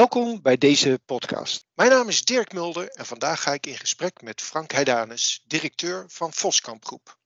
Welkom 0.00 0.42
bij 0.42 0.58
deze 0.58 1.00
podcast. 1.04 1.64
Mijn 1.74 1.90
naam 1.90 2.08
is 2.08 2.24
Dirk 2.24 2.52
Mulder 2.52 2.88
en 2.88 3.06
vandaag 3.06 3.42
ga 3.42 3.52
ik 3.52 3.66
in 3.66 3.76
gesprek 3.76 4.22
met 4.22 4.40
Frank 4.40 4.72
Heidanus, 4.72 5.42
directeur 5.44 6.04
van 6.08 6.32
Voskamp 6.32 6.84
Groep. 6.84 7.18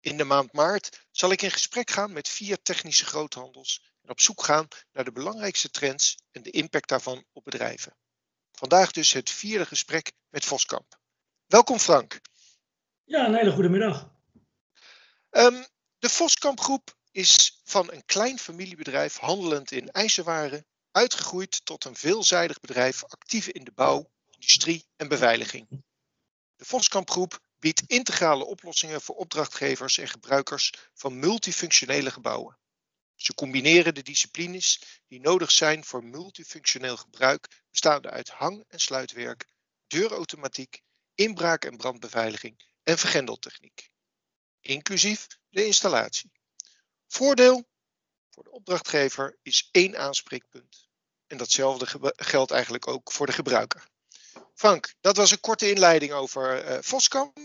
In 0.00 0.16
de 0.16 0.24
maand 0.24 0.52
maart 0.52 1.06
zal 1.10 1.30
ik 1.30 1.42
in 1.42 1.50
gesprek 1.50 1.90
gaan 1.90 2.12
met 2.12 2.28
vier 2.28 2.62
technische 2.62 3.04
groothandels 3.04 3.92
en 4.02 4.10
op 4.10 4.20
zoek 4.20 4.44
gaan 4.44 4.68
naar 4.92 5.04
de 5.04 5.12
belangrijkste 5.12 5.70
trends 5.70 6.16
en 6.30 6.42
de 6.42 6.50
impact 6.50 6.88
daarvan 6.88 7.24
op 7.32 7.44
bedrijven. 7.44 7.96
Vandaag 8.52 8.90
dus 8.90 9.12
het 9.12 9.30
vierde 9.30 9.66
gesprek 9.66 10.12
met 10.28 10.44
Voskamp. 10.44 10.98
Welkom 11.46 11.78
Frank. 11.78 12.20
Ja, 13.04 13.26
een 13.26 13.34
hele 13.34 13.52
goede 13.52 13.68
middag. 13.68 14.10
Um, 15.30 15.66
de 15.98 16.08
Voskamp 16.08 16.60
Groep 16.60 16.96
is 17.10 17.60
van 17.64 17.92
een 17.92 18.04
klein 18.04 18.38
familiebedrijf 18.38 19.16
handelend 19.16 19.70
in 19.70 19.90
ijzerwaren 19.90 20.66
uitgegroeid 20.98 21.64
tot 21.64 21.84
een 21.84 21.96
veelzijdig 21.96 22.60
bedrijf 22.60 23.04
actief 23.04 23.48
in 23.48 23.64
de 23.64 23.72
bouw, 23.72 24.10
industrie 24.30 24.86
en 24.96 25.08
beveiliging. 25.08 25.66
De 26.56 26.64
Voskamp 26.64 27.10
Groep 27.10 27.40
biedt 27.58 27.82
integrale 27.86 28.44
oplossingen 28.44 29.00
voor 29.00 29.14
opdrachtgevers 29.14 29.98
en 29.98 30.08
gebruikers 30.08 30.72
van 30.94 31.18
multifunctionele 31.18 32.10
gebouwen. 32.10 32.58
Ze 33.14 33.34
combineren 33.34 33.94
de 33.94 34.02
disciplines 34.02 34.82
die 35.06 35.20
nodig 35.20 35.50
zijn 35.50 35.84
voor 35.84 36.04
multifunctioneel 36.04 36.96
gebruik, 36.96 37.64
bestaande 37.70 38.10
uit 38.10 38.28
hang- 38.30 38.64
en 38.68 38.78
sluitwerk, 38.78 39.46
deurautomatiek, 39.86 40.82
inbraak- 41.14 41.64
en 41.64 41.76
brandbeveiliging 41.76 42.64
en 42.82 42.98
vergrendeltechniek, 42.98 43.90
inclusief 44.60 45.26
de 45.48 45.66
installatie. 45.66 46.32
Voordeel 47.06 47.68
voor 48.30 48.44
de 48.44 48.50
opdrachtgever 48.50 49.38
is 49.42 49.68
één 49.70 49.98
aanspreekpunt. 49.98 50.87
En 51.28 51.36
datzelfde 51.36 52.12
geldt 52.16 52.50
eigenlijk 52.50 52.88
ook 52.88 53.12
voor 53.12 53.26
de 53.26 53.32
gebruiker. 53.32 53.86
Frank, 54.54 54.94
dat 55.00 55.16
was 55.16 55.30
een 55.30 55.40
korte 55.40 55.70
inleiding 55.70 56.12
over 56.12 56.64
uh, 56.64 56.78
Voskamp. 56.80 57.38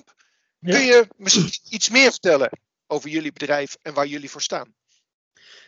Kun 0.62 0.82
je 0.82 1.08
misschien 1.18 1.50
iets 1.70 1.90
meer 1.90 2.12
vertellen 2.12 2.50
over 2.88 3.10
jullie 3.10 3.34
bedrijf 3.34 3.78
en 3.82 3.94
waar 3.94 4.08
jullie 4.08 4.30
voor 4.30 4.42
staan? 4.42 4.74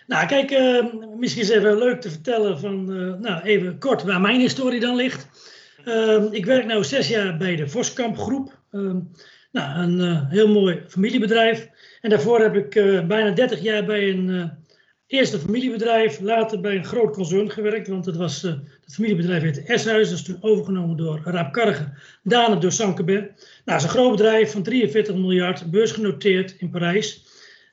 Nou, 0.07 0.27
kijk, 0.27 0.51
uh, 0.51 0.93
misschien 1.17 1.41
is 1.41 1.49
even 1.49 1.77
leuk 1.77 2.01
te 2.01 2.09
vertellen 2.09 2.59
van, 2.59 2.91
uh, 2.91 3.13
nou, 3.13 3.43
even 3.43 3.79
kort 3.79 4.03
waar 4.03 4.21
mijn 4.21 4.39
historie 4.39 4.79
dan 4.79 4.95
ligt. 4.95 5.27
Uh, 5.85 6.23
ik 6.31 6.45
werk 6.45 6.65
nu 6.65 6.83
zes 6.83 7.07
jaar 7.07 7.37
bij 7.37 7.55
de 7.55 7.69
Voskamp 7.69 8.17
Groep. 8.17 8.59
Ehm, 8.71 8.99
nou, 9.51 9.79
een 9.79 10.25
heel 10.27 10.47
mooi 10.47 10.83
familiebedrijf. 10.87 11.69
En 12.01 12.09
daarvoor 12.09 12.41
heb 12.41 12.55
ik 12.55 12.69
bijna 13.07 13.31
30 13.31 13.61
jaar 13.61 13.85
bij 13.85 14.09
een 14.09 14.64
Eerst 15.07 15.33
een 15.33 15.39
familiebedrijf, 15.39 16.19
later 16.19 16.61
bij 16.61 16.75
een 16.75 16.85
groot 16.85 17.13
concern 17.13 17.51
gewerkt, 17.51 17.87
want 17.87 18.05
het, 18.05 18.15
was, 18.15 18.43
uh, 18.43 18.51
het 18.83 18.93
familiebedrijf 18.93 19.41
heette 19.41 19.61
Eshuis, 19.61 20.09
dat 20.09 20.17
is 20.17 20.23
toen 20.23 20.37
overgenomen 20.43 20.97
door 20.97 21.21
Raap 21.23 21.53
Kargen, 21.53 21.97
daarna 22.23 22.55
door 22.55 22.71
Sankebé. 22.71 23.13
Nou, 23.13 23.31
het 23.65 23.77
is 23.77 23.83
een 23.83 23.89
groot 23.89 24.11
bedrijf 24.11 24.51
van 24.51 24.63
43 24.63 25.15
miljard, 25.15 25.71
beursgenoteerd 25.71 26.55
in 26.57 26.69
Parijs. 26.69 27.25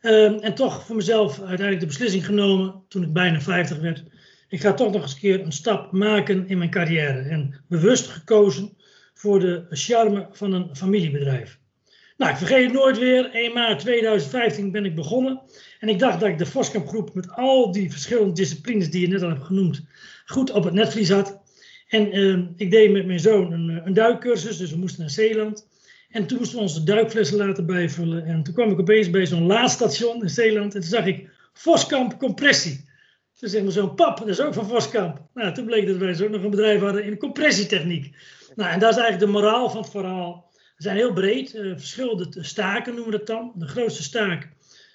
Uh, 0.03 0.45
en 0.45 0.55
toch 0.55 0.87
voor 0.87 0.97
mezelf 0.97 1.39
uiteindelijk 1.39 1.81
de 1.81 1.87
beslissing 1.87 2.27
genomen, 2.27 2.83
toen 2.89 3.03
ik 3.03 3.13
bijna 3.13 3.41
50 3.41 3.79
werd. 3.79 4.05
Ik 4.49 4.61
ga 4.61 4.75
toch 4.75 4.93
nog 4.93 5.03
eens 5.03 5.13
een 5.13 5.19
keer 5.19 5.41
een 5.41 5.53
stap 5.53 5.93
maken 5.93 6.49
in 6.49 6.59
mijn 6.59 6.71
carrière. 6.71 7.21
En 7.21 7.61
bewust 7.69 8.07
gekozen 8.07 8.77
voor 9.15 9.41
de 9.41 9.67
charme 9.71 10.29
van 10.33 10.53
een 10.53 10.77
familiebedrijf. 10.77 11.61
Nou, 12.17 12.31
ik 12.31 12.37
vergeet 12.37 12.65
het 12.65 12.73
nooit 12.73 12.99
weer. 12.99 13.31
1 13.31 13.53
maart 13.53 13.81
2015 13.81 14.71
ben 14.71 14.85
ik 14.85 14.95
begonnen. 14.95 15.41
En 15.81 15.89
ik 15.89 15.99
dacht 15.99 16.21
dat 16.21 16.29
ik 16.29 16.39
de 16.39 16.47
Voskamp 16.47 16.89
groep 16.89 17.15
met 17.15 17.31
al 17.31 17.73
die 17.73 17.91
verschillende 17.91 18.33
disciplines 18.33 18.91
die 18.91 19.01
je 19.01 19.09
net 19.09 19.23
al 19.23 19.29
hebt 19.29 19.45
genoemd, 19.45 19.83
goed 20.27 20.51
op 20.51 20.65
het 20.65 20.75
netvlies 20.75 21.11
had. 21.11 21.41
En 21.89 22.19
uh, 22.19 22.39
ik 22.57 22.71
deed 22.71 22.93
met 22.93 23.07
mijn 23.07 23.21
zoon 23.21 23.53
een, 23.53 23.81
een, 23.85 23.95
duikcursus, 23.95 24.57
dus 24.57 24.71
we 24.71 24.79
moesten 24.79 25.01
naar 25.01 25.11
Zeeland. 25.11 25.69
En 26.11 26.27
toen 26.27 26.39
moesten 26.39 26.57
we 26.57 26.63
onze 26.63 26.85
duikflessen 26.85 27.37
laten 27.37 27.67
bijvullen. 27.67 28.25
En 28.25 28.43
toen 28.43 28.55
kwam 28.55 28.71
ik 28.71 28.81
opeens 28.81 29.11
bij 29.11 29.27
zo'n 29.27 29.47
laadstation 29.47 30.23
in 30.23 30.31
Zeeland 30.31 30.75
en 30.75 30.81
toen 30.81 30.91
zag 30.91 31.07
ik 31.07 31.29
Voskamp 31.53 32.19
compressie. 32.19 32.91
Toen 33.39 33.49
zei 33.49 33.63
mijn 33.63 33.75
zo'n 33.75 33.95
pap, 33.95 34.19
dat 34.19 34.29
is 34.29 34.41
ook 34.41 34.55
van 34.55 34.69
Voskamp. 34.69 35.23
Nou, 35.35 35.55
toen 35.55 35.65
bleek 35.65 35.87
dat 35.87 35.97
wij 35.97 36.15
zo 36.15 36.29
nog 36.29 36.43
een 36.43 36.51
bedrijf 36.51 36.81
hadden 36.81 37.05
in 37.05 37.19
compressietechniek. 37.19 38.17
Nou, 38.55 38.71
en 38.71 38.79
dat 38.79 38.91
is 38.91 38.97
eigenlijk 38.97 39.27
de 39.27 39.39
moraal 39.39 39.71
van 39.71 39.81
het 39.81 39.91
verhaal. 39.91 40.52
Zijn 40.77 40.97
heel 40.97 41.13
breed, 41.13 41.55
uh, 41.55 41.73
verschillende 41.77 42.29
staken 42.41 42.95
noemen 42.95 43.13
we 43.13 43.19
dat 43.19 43.27
dan. 43.27 43.53
De 43.55 43.67
grootste 43.67 44.03
staak 44.03 44.49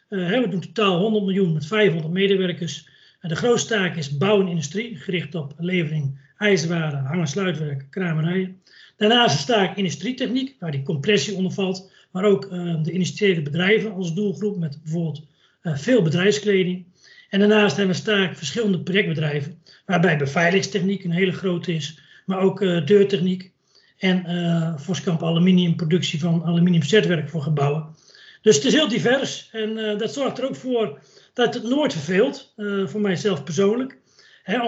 uh, 0.09 0.29
we 0.29 0.49
doen 0.49 0.59
totaal 0.59 0.99
100 0.99 1.25
miljoen 1.25 1.53
met 1.53 1.65
500 1.65 2.13
medewerkers. 2.13 2.89
En 3.19 3.29
de 3.29 3.35
grootste 3.35 3.73
taak 3.73 3.95
is 3.95 4.17
bouw 4.17 4.41
en 4.41 4.47
industrie, 4.47 4.97
gericht 4.97 5.35
op 5.35 5.53
levering 5.57 6.19
ijzerwaren, 6.37 7.03
hang- 7.03 7.21
en 7.21 7.27
sluitwerk, 7.27 7.85
kramerijen. 7.89 8.61
Daarnaast 8.95 9.39
is 9.39 9.45
de 9.45 9.53
taak 9.53 9.77
industrietechniek, 9.77 10.55
waar 10.59 10.71
die 10.71 10.83
compressie 10.83 11.35
onder 11.35 11.51
valt. 11.51 11.91
Maar 12.11 12.23
ook 12.23 12.45
uh, 12.51 12.83
de 12.83 12.91
industriële 12.91 13.41
bedrijven 13.41 13.93
als 13.93 14.13
doelgroep, 14.13 14.57
met 14.57 14.79
bijvoorbeeld 14.83 15.27
veel 15.61 16.01
bedrijfskleding. 16.01 16.85
En 17.29 17.39
daarnaast 17.39 17.77
hebben 17.77 17.95
we 17.95 18.01
taak 18.01 18.35
verschillende 18.35 18.79
projectbedrijven, 18.79 19.61
waarbij 19.85 20.17
beveiligingstechniek 20.17 21.03
een 21.03 21.11
hele 21.11 21.31
grote 21.31 21.73
is, 21.73 21.99
maar 22.25 22.39
ook 22.39 22.59
deurtechniek 22.59 23.51
en 23.97 24.23
uh, 24.27 24.77
Voskamp 24.77 25.23
aluminium, 25.23 25.75
productie 25.75 26.19
van 26.19 26.43
aluminium 26.43 26.83
zetwerk 26.83 27.29
voor 27.29 27.41
gebouwen. 27.41 27.95
Dus 28.41 28.55
het 28.55 28.65
is 28.65 28.73
heel 28.73 28.87
divers 28.87 29.49
en 29.51 29.77
uh, 29.77 29.97
dat 29.97 30.13
zorgt 30.13 30.37
er 30.37 30.47
ook 30.47 30.55
voor 30.55 30.99
dat 31.33 31.53
het 31.53 31.63
nooit 31.63 31.93
verveelt, 31.93 32.53
uh, 32.57 32.87
voor 32.87 33.01
mijzelf 33.01 33.43
persoonlijk. 33.43 33.97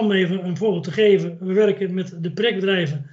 Om 0.00 0.12
even 0.12 0.44
een 0.44 0.56
voorbeeld 0.56 0.84
te 0.84 0.92
geven, 0.92 1.36
we 1.40 1.52
werken 1.52 1.94
met 1.94 2.14
de 2.22 2.32
projectbedrijven 2.32 3.10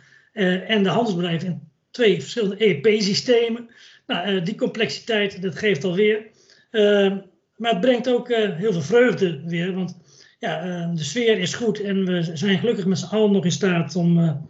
en 0.67 0.83
de 0.83 0.89
handelsbedrijven 0.89 1.47
in 1.47 1.61
twee 1.91 2.22
verschillende 2.22 2.66
EEP-systemen. 2.66 3.69
Nou, 4.07 4.41
die 4.41 4.56
complexiteit, 4.56 5.41
dat 5.41 5.57
geeft 5.57 5.83
alweer. 5.83 6.25
maar 7.56 7.72
het 7.72 7.81
brengt 7.81 8.09
ook 8.09 8.27
heel 8.33 8.72
veel 8.72 8.81
vreugde 8.81 9.41
weer, 9.45 9.73
want 9.73 9.97
ja, 10.39 10.85
de 10.95 11.03
sfeer 11.03 11.38
is 11.38 11.53
goed 11.53 11.81
en 11.81 12.06
we 12.06 12.29
zijn 12.33 12.59
gelukkig 12.59 12.85
met 12.85 13.00
z'n 13.00 13.16
allen 13.16 13.31
nog 13.31 13.45
in 13.45 13.51
staat 13.51 13.95
om 13.95 14.47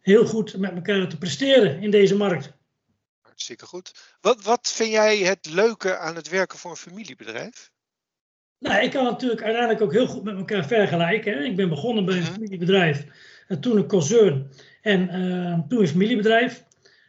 heel 0.00 0.26
goed 0.26 0.56
met 0.56 0.72
elkaar 0.74 1.08
te 1.08 1.18
presteren 1.18 1.82
in 1.82 1.90
deze 1.90 2.16
markt 2.16 2.56
hartstikke 3.38 3.66
goed. 3.66 4.16
Wat, 4.20 4.42
wat 4.42 4.72
vind 4.74 4.90
jij 4.90 5.18
het 5.18 5.48
leuke 5.50 5.96
aan 5.96 6.16
het 6.16 6.28
werken 6.28 6.58
voor 6.58 6.70
een 6.70 6.76
familiebedrijf? 6.76 7.70
Nou, 8.58 8.82
ik 8.82 8.90
kan 8.90 9.04
natuurlijk 9.04 9.42
uiteindelijk 9.42 9.82
ook 9.82 9.92
heel 9.92 10.06
goed 10.06 10.24
met 10.24 10.36
elkaar 10.36 10.66
vergelijken. 10.66 11.32
Hè. 11.32 11.44
Ik 11.44 11.56
ben 11.56 11.68
begonnen 11.68 12.04
bij 12.04 12.14
een 12.14 12.22
mhm. 12.22 12.32
familiebedrijf, 12.32 13.04
en 13.48 13.60
toen 13.60 13.76
een 13.76 13.86
concern 13.86 14.50
en 14.82 15.00
uh, 15.00 15.58
toen 15.68 15.80
een 15.80 15.88
familiebedrijf. 15.88 16.64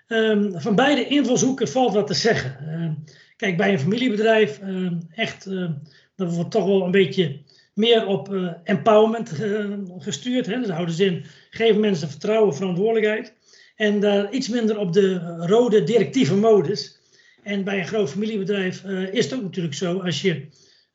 Um, 0.08 0.62
van 0.62 0.76
beide 0.76 1.08
invalshoeken 1.08 1.68
valt 1.68 1.94
wat 1.94 2.08
te 2.08 2.14
zeggen. 2.14 2.58
Uh, 2.62 3.14
kijk, 3.36 3.58
bij 3.58 3.72
een 3.72 3.80
familiebedrijf, 3.80 4.60
uh, 4.60 4.92
echt, 5.16 5.46
dat 6.16 6.34
wordt 6.34 6.52
toch 6.52 6.66
wel 6.66 6.84
een 6.84 6.92
beetje 6.92 7.42
meer 7.80 8.06
op 8.08 8.34
uh, 8.34 8.52
empowerment 8.64 9.32
gestuurd. 9.98 10.46
Hè. 10.46 10.60
Dat 10.60 10.70
houdt 10.70 10.90
de 10.90 10.96
zin, 10.96 11.26
geven 11.50 11.80
mensen 11.80 12.10
vertrouwen, 12.10 12.56
verantwoordelijkheid. 12.56 13.34
En 13.76 14.00
daar 14.00 14.32
iets 14.34 14.48
minder 14.48 14.78
op 14.78 14.94
de 14.94 15.36
rode 15.38 15.84
directieve 15.84 16.36
modus. 16.36 17.00
En 17.44 17.64
bij 17.64 17.80
een 17.80 17.88
groot 17.88 18.10
familiebedrijf 18.10 18.84
is 19.12 19.26
het 19.26 19.34
ook 19.34 19.42
natuurlijk 19.42 19.76
zo, 19.76 20.00
als 20.00 20.22
je 20.22 20.46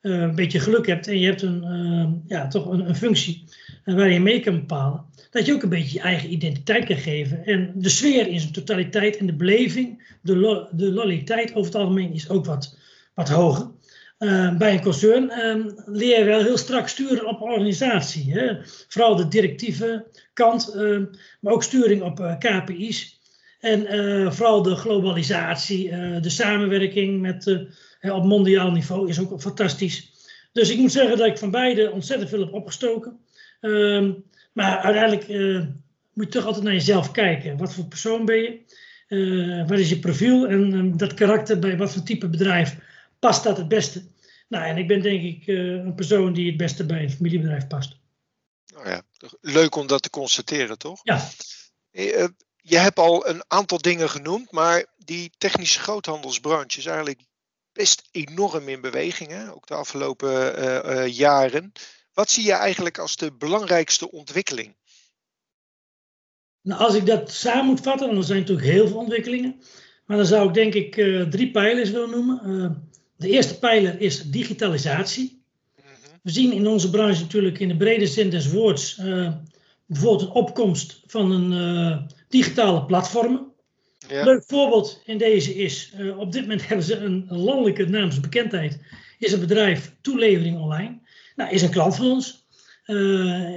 een 0.01 0.35
beetje 0.35 0.59
geluk 0.59 0.87
hebt 0.87 1.07
en 1.07 1.19
je 1.19 1.25
hebt 1.25 1.41
een, 1.41 2.23
ja, 2.27 2.47
toch 2.47 2.65
een, 2.65 2.89
een 2.89 2.95
functie 2.95 3.43
waar 3.85 4.11
je 4.11 4.19
mee 4.19 4.39
kan 4.39 4.55
bepalen, 4.55 5.05
dat 5.31 5.45
je 5.45 5.53
ook 5.53 5.63
een 5.63 5.69
beetje 5.69 5.93
je 5.93 6.03
eigen 6.03 6.31
identiteit 6.31 6.85
kan 6.85 6.97
geven. 6.97 7.45
En 7.45 7.71
de 7.75 7.89
sfeer 7.89 8.27
in 8.27 8.39
zijn 8.39 8.53
totaliteit 8.53 9.17
en 9.17 9.25
de 9.25 9.35
beleving, 9.35 10.15
de, 10.21 10.67
de 10.71 10.91
loyaliteit 10.91 11.49
over 11.49 11.71
het 11.71 11.81
algemeen 11.81 12.13
is 12.13 12.29
ook 12.29 12.45
wat, 12.45 12.77
wat 13.13 13.29
hoger. 13.29 13.71
Uh, 14.19 14.57
bij 14.57 14.73
een 14.73 14.81
concern 14.81 15.23
uh, 15.23 15.71
leer 15.85 16.19
je 16.19 16.25
wel 16.25 16.43
heel 16.43 16.57
strak 16.57 16.87
sturen 16.87 17.27
op 17.27 17.41
organisatie. 17.41 18.33
Hè? 18.33 18.57
Vooral 18.87 19.15
de 19.15 19.27
directieve 19.27 20.05
kant, 20.33 20.75
uh, 20.75 20.99
maar 21.39 21.53
ook 21.53 21.63
sturing 21.63 22.01
op 22.01 22.19
eh, 22.19 22.37
KPI's. 22.37 23.19
En 23.59 24.33
vooral 24.33 24.61
de 24.61 24.75
globalisatie, 24.75 25.89
de 26.21 26.29
samenwerking 26.29 27.21
met, 27.21 27.65
op 28.01 28.23
mondiaal 28.23 28.71
niveau 28.71 29.09
is 29.09 29.19
ook 29.19 29.41
fantastisch. 29.41 30.11
Dus 30.51 30.69
ik 30.69 30.77
moet 30.77 30.91
zeggen 30.91 31.17
dat 31.17 31.27
ik 31.27 31.37
van 31.37 31.51
beide 31.51 31.91
ontzettend 31.91 32.29
veel 32.29 32.39
heb 32.39 32.53
opgestoken. 32.53 33.19
Ehm, 33.61 34.11
maar 34.53 34.77
uiteindelijk 34.77 35.27
moet 36.13 36.25
je 36.25 36.31
toch 36.31 36.45
altijd 36.45 36.63
naar 36.63 36.73
jezelf 36.73 37.11
kijken. 37.11 37.57
Wat 37.57 37.73
voor 37.73 37.85
persoon 37.85 38.25
ben 38.25 38.37
je? 38.37 39.65
wat 39.67 39.79
is 39.79 39.89
je 39.89 39.99
profiel? 39.99 40.47
En 40.47 40.73
ehm, 40.73 40.97
dat 40.97 41.13
karakter 41.13 41.59
bij 41.59 41.77
wat 41.77 41.93
voor 41.93 42.03
type 42.03 42.29
bedrijf 42.29 42.77
past 43.25 43.43
dat 43.43 43.57
het 43.57 43.67
beste? 43.67 44.03
Nou, 44.47 44.65
en 44.65 44.77
ik 44.77 44.87
ben 44.87 45.01
denk 45.01 45.23
ik 45.23 45.47
uh, 45.47 45.71
een 45.71 45.95
persoon 45.95 46.33
die 46.33 46.47
het 46.47 46.57
beste 46.57 46.85
bij 46.85 47.03
een 47.03 47.11
familiebedrijf 47.11 47.67
past. 47.67 47.97
Nou 48.73 48.89
ja, 48.89 49.01
leuk 49.41 49.75
om 49.75 49.87
dat 49.87 50.01
te 50.01 50.09
constateren, 50.09 50.77
toch? 50.77 50.99
Ja. 51.03 51.29
Uh, 51.91 52.27
je 52.57 52.77
hebt 52.77 52.99
al 52.99 53.27
een 53.27 53.43
aantal 53.47 53.77
dingen 53.77 54.09
genoemd, 54.09 54.51
maar 54.51 54.85
die 54.97 55.31
technische 55.37 55.79
groothandelsbranche 55.79 56.79
is 56.79 56.85
eigenlijk 56.85 57.21
best 57.73 58.07
enorm 58.11 58.69
in 58.69 58.81
beweging, 58.81 59.29
hè? 59.29 59.51
ook 59.51 59.67
de 59.67 59.73
afgelopen 59.73 60.59
uh, 60.63 61.07
jaren. 61.07 61.71
Wat 62.13 62.29
zie 62.29 62.45
je 62.45 62.53
eigenlijk 62.53 62.97
als 62.97 63.15
de 63.15 63.31
belangrijkste 63.31 64.11
ontwikkeling? 64.11 64.75
Nou, 66.61 66.81
als 66.81 66.95
ik 66.95 67.05
dat 67.05 67.31
samen 67.31 67.65
moet 67.65 67.81
vatten, 67.81 68.13
dan 68.13 68.23
zijn 68.23 68.37
er 68.37 68.49
natuurlijk 68.49 68.75
heel 68.75 68.87
veel 68.87 68.97
ontwikkelingen. 68.97 69.61
Maar 70.05 70.17
dan 70.17 70.25
zou 70.25 70.47
ik 70.47 70.53
denk 70.53 70.73
ik 70.73 70.95
uh, 70.95 71.21
drie 71.21 71.51
pijlers 71.51 71.89
willen 71.89 72.09
noemen. 72.09 72.89
De 73.17 73.29
eerste 73.29 73.59
pijler 73.59 74.01
is 74.01 74.21
digitalisatie. 74.21 75.41
We 76.21 76.31
zien 76.31 76.53
in 76.53 76.67
onze 76.67 76.89
branche 76.89 77.21
natuurlijk 77.21 77.59
in 77.59 77.67
de 77.67 77.77
brede 77.77 78.07
zin 78.07 78.29
des 78.29 78.51
woords 78.51 78.97
uh, 78.97 79.31
bijvoorbeeld 79.85 80.29
een 80.29 80.35
opkomst 80.35 81.01
van 81.05 81.31
een 81.31 82.09
digitale 82.29 82.85
platformen. 82.85 83.53
Ja. 84.07 84.23
Leuk 84.23 84.43
voorbeeld 84.47 85.01
in 85.05 85.17
deze 85.17 85.55
is, 85.55 85.93
op 86.17 86.31
dit 86.31 86.41
moment 86.41 86.67
hebben 86.67 86.85
ze 86.85 86.95
een 86.95 87.25
landelijke 87.29 87.85
naamsbekendheid, 87.85 88.79
is 89.19 89.31
een 89.31 89.39
bedrijf 89.39 89.91
Toelevering 90.01 90.57
Online. 90.57 90.99
Nou, 91.35 91.51
is 91.51 91.61
een 91.61 91.69
klant 91.69 91.95
van 91.95 92.05
ons. 92.05 92.43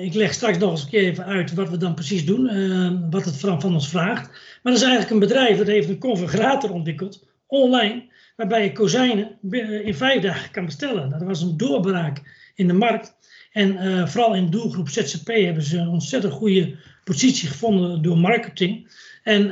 Ik 0.01 0.15
leg 0.15 0.33
straks 0.33 0.59
nog 0.59 0.71
eens 0.71 0.83
een 0.83 0.89
keer 0.89 1.03
even 1.03 1.25
uit 1.25 1.55
wat 1.55 1.69
we 1.69 1.77
dan 1.77 1.95
precies 1.95 2.27
doen, 2.27 3.11
wat 3.11 3.25
het 3.25 3.37
van, 3.37 3.61
van 3.61 3.75
ons 3.75 3.89
vraagt. 3.89 4.31
Maar 4.63 4.73
dat 4.73 4.83
is 4.83 4.83
eigenlijk 4.83 5.11
een 5.11 5.29
bedrijf 5.29 5.59
dat 5.59 5.67
heeft 5.67 5.89
een 5.89 5.99
configurator 5.99 6.73
ontwikkeld, 6.73 7.27
online, 7.47 8.08
waarbij 8.39 8.65
je 8.65 8.73
kozijnen 8.73 9.39
in 9.85 9.95
vijf 9.95 10.23
dagen 10.23 10.51
kan 10.51 10.65
bestellen. 10.65 11.11
Dat 11.11 11.23
was 11.23 11.43
een 11.43 11.57
doorbraak 11.57 12.23
in 12.55 12.67
de 12.67 12.73
markt. 12.73 13.17
En 13.53 13.73
uh, 13.73 14.07
vooral 14.07 14.35
in 14.35 14.45
de 14.45 14.51
doelgroep 14.51 14.89
ZZP 14.89 15.27
hebben 15.27 15.63
ze 15.63 15.79
een 15.79 15.89
ontzettend 15.89 16.33
goede 16.33 16.77
positie 17.05 17.49
gevonden 17.49 18.03
door 18.03 18.19
marketing. 18.19 18.91
En 19.23 19.45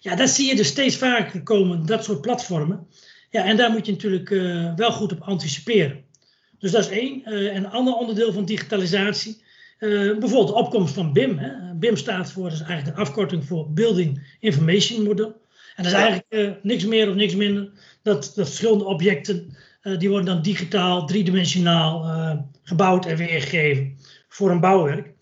ja, 0.00 0.16
dat 0.16 0.28
zie 0.28 0.48
je 0.48 0.56
dus 0.56 0.66
steeds 0.66 0.96
vaker 0.96 1.42
komen, 1.42 1.86
dat 1.86 2.04
soort 2.04 2.20
platformen. 2.20 2.86
Ja, 3.30 3.44
en 3.44 3.56
daar 3.56 3.70
moet 3.70 3.86
je 3.86 3.92
natuurlijk 3.92 4.28
wel 4.76 4.92
goed 4.92 5.12
op 5.12 5.20
anticiperen. 5.20 6.04
Dus 6.58 6.70
dat 6.70 6.84
is 6.84 6.90
één. 6.90 7.22
Uh, 7.26 7.54
een 7.54 7.70
ander 7.70 7.94
onderdeel 7.94 8.32
van 8.32 8.44
digitalisatie, 8.44 9.42
bijvoorbeeld 9.78 10.46
de 10.46 10.54
opkomst 10.54 10.94
van 10.94 11.12
BIM. 11.12 11.38
Hè. 11.38 11.74
BIM 11.74 11.96
staat 11.96 12.32
voor, 12.32 12.46
is 12.46 12.60
eigenlijk 12.60 12.96
de 12.96 13.02
afkorting 13.02 13.44
voor 13.44 13.72
Building 13.72 14.36
Information 14.40 15.02
Model. 15.02 15.42
En 15.76 15.82
dat 15.82 15.92
is 15.92 15.98
eigenlijk 15.98 16.26
uh, 16.28 16.50
niks 16.62 16.84
meer 16.84 17.08
of 17.08 17.14
niks 17.14 17.34
minder 17.34 17.70
dat, 18.02 18.32
dat 18.34 18.46
verschillende 18.46 18.84
objecten, 18.84 19.56
die 19.98 20.08
worden 20.08 20.26
dan 20.26 20.42
digitaal, 20.42 21.06
driedimensionaal 21.06 22.06
gebouwd 22.62 23.06
en 23.06 23.16
weergegeven 23.16 23.96
voor 24.28 24.50
een 24.50 24.60
bouwwerk. 24.60 25.12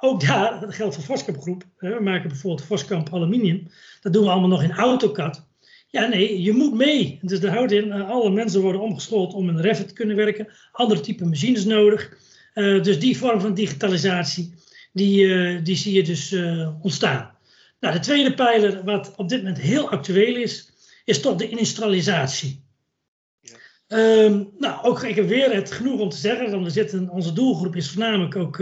ook 0.00 0.26
daar, 0.26 0.56
dat 0.60 0.74
geldt 0.74 0.94
voor 0.94 1.04
Voskamp 1.04 1.40
Groep. 1.40 1.64
we 1.76 1.98
maken 2.00 2.28
bijvoorbeeld 2.28 2.66
Voskamp 2.66 3.12
Aluminium. 3.12 3.68
Dat 4.00 4.12
doen 4.12 4.24
we 4.24 4.30
allemaal 4.30 4.48
nog 4.48 4.62
in 4.62 4.72
AutoCAD. 4.72 5.46
Ja, 5.88 6.06
nee, 6.06 6.42
je 6.42 6.52
moet 6.52 6.74
mee. 6.74 7.18
Dus 7.22 7.40
dat 7.40 7.50
houdt 7.50 7.72
in, 7.72 7.92
alle 7.92 8.30
mensen 8.30 8.60
worden 8.60 8.80
omgeschoold 8.80 9.34
om 9.34 9.48
in 9.48 9.58
Revit 9.60 9.88
te 9.88 9.94
kunnen 9.94 10.16
werken. 10.16 10.48
Andere 10.72 11.00
type 11.00 11.24
machines 11.24 11.64
nodig. 11.64 12.16
Dus 12.54 13.00
die 13.00 13.18
vorm 13.18 13.40
van 13.40 13.54
digitalisatie, 13.54 14.54
die, 14.92 15.62
die 15.62 15.76
zie 15.76 15.94
je 15.94 16.02
dus 16.02 16.36
ontstaan. 16.82 17.33
Nou, 17.84 17.96
de 17.96 18.02
tweede 18.02 18.34
pijler, 18.34 18.84
wat 18.84 19.12
op 19.16 19.28
dit 19.28 19.38
moment 19.38 19.60
heel 19.60 19.90
actueel 19.90 20.36
is, 20.36 20.70
is 21.04 21.20
toch 21.20 21.36
de 21.36 21.48
industrialisatie. 21.48 22.64
Ja. 23.40 23.56
Um, 23.98 24.50
nou, 24.58 24.84
ook 24.84 25.02
ik 25.02 25.14
heb 25.14 25.28
weer 25.28 25.54
het 25.54 25.72
genoeg 25.72 26.00
om 26.00 26.08
te 26.08 26.16
zeggen, 26.16 26.50
want 26.50 26.64
we 26.64 26.70
zitten, 26.70 27.08
onze 27.08 27.32
doelgroep 27.32 27.76
is 27.76 27.90
voornamelijk 27.90 28.36
ook 28.36 28.56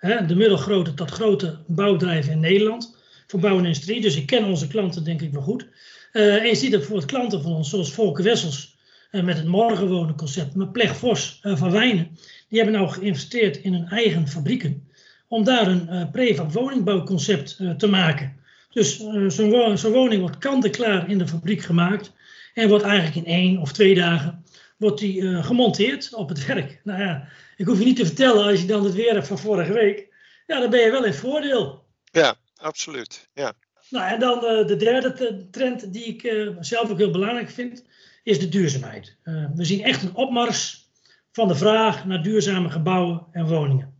de 0.00 0.34
middelgrote 0.34 0.94
tot 0.94 1.10
grote 1.10 1.58
bouwbedrijven 1.66 2.32
in 2.32 2.40
Nederland. 2.40 2.96
Voor 3.26 3.40
bouw 3.40 3.58
en 3.58 3.64
industrie, 3.64 4.00
dus 4.00 4.16
ik 4.16 4.26
ken 4.26 4.44
onze 4.44 4.66
klanten 4.66 5.04
denk 5.04 5.22
ik 5.22 5.32
wel 5.32 5.42
goed. 5.42 5.66
Uh, 6.12 6.36
en 6.36 6.46
je 6.46 6.54
ziet 6.54 6.70
dat 6.70 6.80
bijvoorbeeld 6.80 7.10
klanten 7.10 7.42
van 7.42 7.52
ons, 7.52 7.70
zoals 7.70 7.92
Volker 7.92 8.24
Wessels, 8.24 8.76
uh, 9.10 9.22
met 9.22 9.36
het 9.36 9.46
morgenwonen 9.46 10.16
concept, 10.16 10.54
maar 10.54 10.68
Pleg 10.68 10.96
Vos 10.96 11.40
uh, 11.42 11.56
van 11.56 11.70
Wijnen, 11.70 12.18
die 12.48 12.60
hebben 12.60 12.80
nou 12.80 12.88
geïnvesteerd 12.88 13.56
in 13.56 13.72
hun 13.72 13.88
eigen 13.88 14.28
fabrieken, 14.28 14.88
om 15.28 15.44
daar 15.44 15.66
een 15.66 16.10
prefab 16.10 16.52
woningbouwconcept 16.52 17.56
te 17.76 17.86
maken. 17.86 18.36
Dus 18.78 18.96
zo'n 19.26 19.50
wo 19.50 19.76
zo 19.76 19.90
woning 19.90 20.20
wordt 20.20 20.38
kant-en-klaar 20.38 21.10
in 21.10 21.18
de 21.18 21.28
fabriek 21.28 21.62
gemaakt 21.62 22.12
en 22.54 22.68
wordt 22.68 22.84
eigenlijk 22.84 23.26
in 23.26 23.32
één 23.32 23.58
of 23.58 23.72
twee 23.72 23.94
dagen 23.94 24.44
wordt 24.76 24.98
die, 24.98 25.42
gemonteerd 25.42 26.14
op 26.14 26.28
het 26.28 26.46
werk. 26.46 26.80
Nou 26.84 27.00
ja, 27.02 27.28
ik 27.56 27.66
hoef 27.66 27.78
je 27.78 27.84
niet 27.84 27.96
te 27.96 28.06
vertellen 28.06 28.44
als 28.44 28.60
je 28.60 28.66
dan 28.66 28.84
het 28.84 28.94
weer 28.94 29.12
hebt 29.12 29.26
van 29.26 29.38
vorige 29.38 29.72
week, 29.72 30.08
ja, 30.46 30.60
dan 30.60 30.70
ben 30.70 30.80
je 30.80 30.90
wel 30.90 31.04
in 31.04 31.14
voordeel. 31.14 31.84
Ja, 32.04 32.34
absoluut. 32.56 33.28
Ja. 33.34 33.52
Nou, 33.90 34.12
en 34.12 34.20
dan 34.20 34.44
uh, 34.44 34.66
de 34.66 34.76
derde 34.76 35.48
trend 35.50 35.92
die 35.92 36.04
ik 36.04 36.22
uh, 36.22 36.56
zelf 36.60 36.90
ook 36.90 36.98
heel 36.98 37.10
belangrijk 37.10 37.50
vind, 37.50 37.84
is 38.22 38.38
de 38.38 38.48
duurzaamheid. 38.48 39.16
We 39.54 39.64
zien 39.64 39.82
echt 39.82 40.02
een 40.02 40.14
opmars 40.14 40.90
van 41.32 41.48
de 41.48 41.56
vraag 41.56 42.04
naar 42.04 42.22
duurzame 42.22 42.70
gebouwen 42.70 43.26
en 43.32 43.46
woningen. 43.46 43.94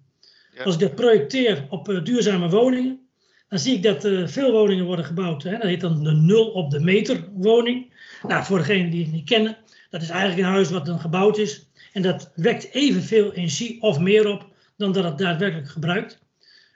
Ja. 0.52 0.62
Als 0.62 0.74
ik 0.74 0.80
dat 0.80 0.94
projecteer 0.94 1.66
op 1.70 2.00
duurzame 2.04 2.48
woningen, 2.48 3.07
dan 3.48 3.58
zie 3.58 3.74
ik 3.74 3.82
dat 3.82 4.30
veel 4.30 4.52
woningen 4.52 4.84
worden 4.84 5.04
gebouwd. 5.04 5.42
Hè, 5.42 5.50
dat 5.50 5.62
heet 5.62 5.80
dan 5.80 6.04
de 6.04 6.12
nul 6.12 6.46
op 6.46 6.70
de 6.70 6.80
meter 6.80 7.28
woning. 7.32 7.92
Nou, 8.26 8.44
voor 8.44 8.58
degenen 8.58 8.90
die 8.90 9.02
het 9.02 9.12
niet 9.12 9.28
kennen, 9.28 9.56
dat 9.90 10.02
is 10.02 10.08
eigenlijk 10.08 10.40
een 10.40 10.52
huis 10.52 10.70
wat 10.70 10.86
dan 10.86 11.00
gebouwd 11.00 11.38
is. 11.38 11.68
En 11.92 12.02
dat 12.02 12.32
wekt 12.34 12.72
evenveel 12.72 13.32
energie 13.32 13.82
of 13.82 13.98
meer 13.98 14.28
op 14.28 14.46
dan 14.76 14.92
dat 14.92 15.04
het 15.04 15.18
daadwerkelijk 15.18 15.68
gebruikt. 15.68 16.18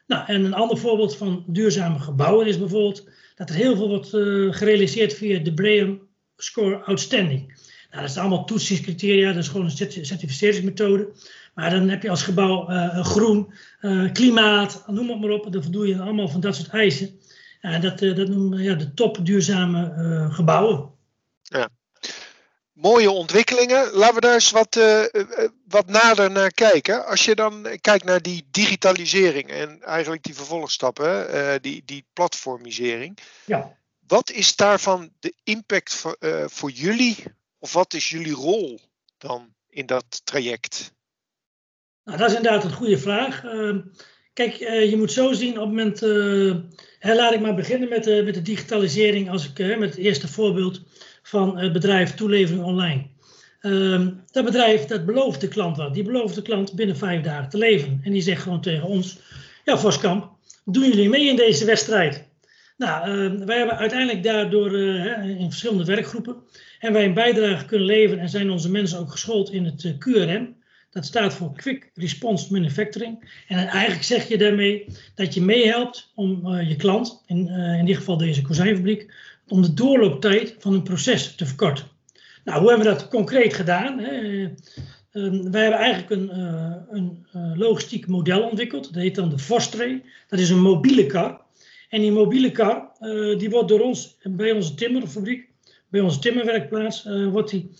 Nou, 0.07 0.27
en 0.27 0.45
een 0.45 0.55
ander 0.55 0.79
voorbeeld 0.79 1.17
van 1.17 1.45
duurzame 1.47 1.99
gebouwen 1.99 2.47
is 2.47 2.59
bijvoorbeeld 2.59 3.09
dat 3.35 3.49
er 3.49 3.55
heel 3.55 3.77
veel 3.77 3.89
wordt 3.89 4.13
uh, 4.13 4.53
gerealiseerd 4.55 5.15
via 5.15 5.39
de 5.39 5.55
BREEAM 5.55 6.01
Score 6.37 6.77
Outstanding. 6.77 7.61
Nou, 7.91 8.03
dat 8.03 8.13
zijn 8.13 8.25
allemaal 8.25 8.45
toetsingscriteria, 8.45 9.33
dat 9.33 9.43
is 9.43 9.49
gewoon 9.49 9.67
een 9.67 10.05
certificeringsmethode. 10.07 11.09
Maar 11.55 11.71
dan 11.71 11.89
heb 11.89 12.03
je 12.03 12.11
als 12.11 12.23
gebouw 12.23 12.71
uh, 12.71 13.05
groen, 13.05 13.53
uh, 13.81 14.13
klimaat, 14.13 14.85
noem 14.87 15.09
het 15.09 15.21
maar 15.21 15.31
op. 15.31 15.53
Dan 15.53 15.63
voldoe 15.63 15.87
je 15.87 16.01
allemaal 16.01 16.29
van 16.29 16.41
dat 16.41 16.57
soort 16.57 16.69
eisen. 16.69 17.21
En 17.61 17.81
dat, 17.81 17.99
dat 17.99 18.29
noemen 18.29 18.59
we 18.59 18.63
ja, 18.63 18.75
de 18.75 18.95
top 18.95 19.27
duurzame 19.27 20.29
gebouwen. 20.31 20.91
Ja 21.43 21.69
mooie 22.73 23.11
ontwikkelingen. 23.11 23.91
Laten 23.93 24.15
we 24.15 24.21
daar 24.21 24.35
eens 24.35 24.51
wat, 24.51 24.79
wat 25.69 25.87
nader 25.87 26.31
naar 26.31 26.51
kijken. 26.51 27.07
Als 27.07 27.25
je 27.25 27.35
dan 27.35 27.79
kijkt 27.81 28.05
naar 28.05 28.23
die 28.23 28.47
digitalisering 28.51 29.51
en 29.51 29.83
eigenlijk 29.83 30.23
die 30.23 30.35
vervolgstappen, 30.35 31.63
die, 31.63 31.83
die 31.85 32.05
platformisering. 32.13 33.19
Ja. 33.45 33.77
Wat 34.13 34.31
is 34.31 34.57
daarvan 34.57 35.13
de 35.21 35.35
impact 35.45 35.95
voor, 35.95 36.17
uh, 36.21 36.45
voor 36.47 36.71
jullie? 36.71 37.25
Of 37.59 37.73
wat 37.73 37.95
is 37.95 38.09
jullie 38.09 38.35
rol 38.35 38.81
dan 39.19 39.55
in 39.69 39.87
dat 39.87 40.21
traject? 40.25 40.93
Nou, 42.05 42.19
dat 42.19 42.31
is 42.31 42.37
inderdaad 42.37 42.65
een 42.65 42.73
goede 42.73 42.99
vraag. 42.99 43.45
Ehm, 43.45 43.81
kijk, 44.33 44.55
je 44.55 44.95
moet 44.97 45.13
zo 45.13 45.33
zien 45.33 45.61
op 45.61 45.61
het 45.61 45.69
moment. 45.69 46.01
Hè, 46.99 47.15
laat 47.15 47.33
ik 47.33 47.41
maar 47.41 47.55
beginnen 47.55 47.89
met, 47.89 48.25
met 48.25 48.35
de 48.35 48.43
digitalisering. 48.43 49.31
Als 49.31 49.51
ik 49.53 49.79
met 49.79 49.89
het 49.89 49.99
eerste 49.99 50.29
voorbeeld 50.29 50.81
van 51.23 51.59
het 51.59 51.73
bedrijf 51.73 52.15
Toelevering 52.15 52.65
Online. 52.65 53.11
Um, 53.63 54.23
dat 54.31 54.45
bedrijf 54.45 54.85
dat 54.85 55.07
belooft 55.07 55.41
de 55.41 55.49
klant 55.49 55.77
wat. 55.77 55.95
Die 55.95 56.03
belooft 56.03 56.35
de 56.35 56.43
klant 56.43 56.75
binnen 56.75 56.97
vijf 56.97 57.23
dagen 57.23 57.49
te 57.49 57.59
leveren. 57.59 58.01
En 58.03 58.13
die 58.13 58.23
zegt 58.23 58.43
gewoon 58.43 58.61
tegen 58.61 58.89
ons: 58.89 59.19
Ja, 59.65 59.79
Voskamp, 59.79 60.31
doen 60.65 60.89
jullie 60.89 61.09
mee 61.09 61.29
in 61.29 61.37
deze 61.37 61.65
wedstrijd? 61.65 62.29
Nou, 62.77 63.11
uh, 63.11 63.47
wij 63.47 63.59
hebben 63.59 63.79
uiteindelijk 63.79 64.23
daardoor 64.23 64.71
uh, 64.71 65.41
in 65.41 65.51
verschillende 65.51 65.85
werkgroepen. 65.85 66.37
En 66.79 66.93
wij 66.93 67.05
een 67.05 67.15
bijdrage 67.15 67.65
kunnen 67.65 67.87
leveren 67.87 68.23
en 68.23 68.29
zijn 68.29 68.51
onze 68.51 68.71
mensen 68.71 68.99
ook 68.99 69.11
geschoold 69.11 69.53
in 69.53 69.65
het 69.65 69.85
uh, 69.85 69.93
QRM. 69.99 70.55
Dat 70.93 71.05
staat 71.05 71.35
voor 71.35 71.53
Quick 71.53 71.91
Response 71.95 72.53
Manufacturing. 72.53 73.43
En 73.49 73.57
eigenlijk 73.57 74.03
zeg 74.03 74.29
je 74.29 74.39
daarmee 74.39 74.87
dat 75.15 75.35
je 75.35 75.43
meehelpt 75.43 76.13
om 76.15 76.47
uh, 76.47 76.69
je 76.69 76.77
klant, 76.77 77.23
in, 77.27 77.49
in 77.79 77.85
dit 77.85 77.97
geval 77.97 78.17
deze 78.17 78.43
kozijnfabriek, 78.43 79.15
om 79.49 79.63
de 79.63 79.75
doorlooptijd 79.75 80.57
van 80.59 80.73
een 80.73 80.83
proces 80.83 81.35
te 81.35 81.47
verkorten. 81.47 81.85
Nou, 82.45 82.61
hoe 82.61 82.69
hebben 82.69 82.87
we 82.87 82.93
dat 82.93 83.09
concreet 83.09 83.55
gedaan? 83.55 83.99
Hè? 83.99 84.21
Uh, 85.13 85.51
wij 85.51 85.63
hebben 85.63 85.81
eigenlijk 85.81 86.11
een, 86.11 86.39
uh, 86.39 86.75
een 86.91 87.27
uh, 87.37 87.53
logistiek 87.57 88.07
model 88.07 88.43
ontwikkeld. 88.43 88.85
Dat 88.85 89.03
heet 89.03 89.15
dan 89.15 89.29
de 89.29 89.39
Vostray. 89.39 90.03
Dat 90.29 90.39
is 90.39 90.51
een 90.51 90.61
mobiele 90.61 91.07
kar. 91.07 91.41
En 91.89 92.01
die 92.01 92.13
mobiele 92.13 92.51
kar, 92.51 92.91
die 93.39 93.51
wordt 93.51 93.69
door 93.69 93.81
ons, 93.81 94.17
bij 94.23 94.53
onze 94.53 94.75
timmerfabriek, 94.75 95.49
bij 95.89 96.01
onze 96.01 96.19
timmerwerkplaats, 96.19 97.09
wordt 97.31 97.51
die 97.51 97.71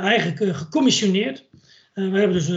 eigenlijk 0.00 0.56
gecommissioneerd. 0.56 1.44
We 1.96 2.18
hebben 2.18 2.32
dus 2.32 2.50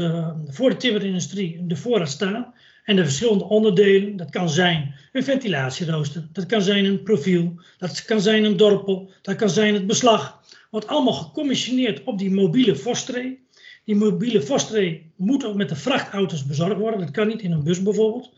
voor 0.56 0.70
de 0.70 0.78
timmerindustrie 0.78 1.66
de 1.68 1.76
voorraad 1.76 2.10
staan. 2.10 2.54
En 2.84 2.96
de 2.96 3.04
verschillende 3.04 3.44
onderdelen, 3.44 4.16
dat 4.16 4.30
kan 4.30 4.50
zijn 4.50 4.96
een 5.12 5.24
ventilatierooster, 5.24 6.28
dat 6.32 6.46
kan 6.46 6.62
zijn 6.62 6.86
een 6.86 7.04
profiel, 7.04 7.62
dat 7.78 8.06
kan 8.06 8.22
zijn 8.22 8.44
een 8.44 8.58
dorpel, 8.58 9.12
dat 9.22 9.36
kan 9.36 9.50
zijn 9.50 9.74
het 9.74 9.88
beslag. 9.88 10.42
Wordt 10.72 10.88
allemaal 10.88 11.14
gecommissioneerd 11.14 12.04
op 12.04 12.18
die 12.18 12.32
mobiele 12.32 12.76
Vostray. 12.76 13.40
Die 13.86 13.96
mobiele 13.96 14.42
Vostray 14.42 15.12
moet 15.16 15.46
ook 15.46 15.56
met 15.56 15.70
de 15.70 15.76
vrachtauto's 15.76 16.46
bezorgd 16.46 16.78
worden. 16.78 17.00
Dat 17.00 17.12
kan 17.12 17.28
niet 17.28 17.42
in 17.42 17.52
een 17.52 17.64
bus 17.64 17.82
bijvoorbeeld. 17.82 18.34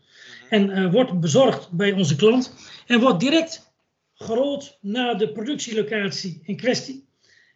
En 0.48 0.70
uh, 0.70 0.92
wordt 0.92 1.20
bezorgd 1.20 1.70
bij 1.70 1.92
onze 1.92 2.16
klant. 2.16 2.54
En 2.86 3.00
wordt 3.00 3.20
direct 3.20 3.72
gerold 4.14 4.78
naar 4.80 5.18
de 5.18 5.32
productielocatie 5.32 6.40
in 6.42 6.56
kwestie. 6.56 7.04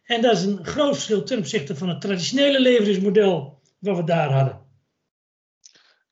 En 0.07 0.21
dat 0.21 0.37
is 0.37 0.43
een 0.43 0.65
groot 0.65 0.93
verschil 0.93 1.23
ten 1.23 1.37
opzichte 1.37 1.75
van 1.75 1.89
het 1.89 2.01
traditionele 2.01 2.59
leveringsmodel 2.59 3.61
wat 3.79 3.97
we 3.97 4.03
daar 4.03 4.31
hadden. 4.31 4.65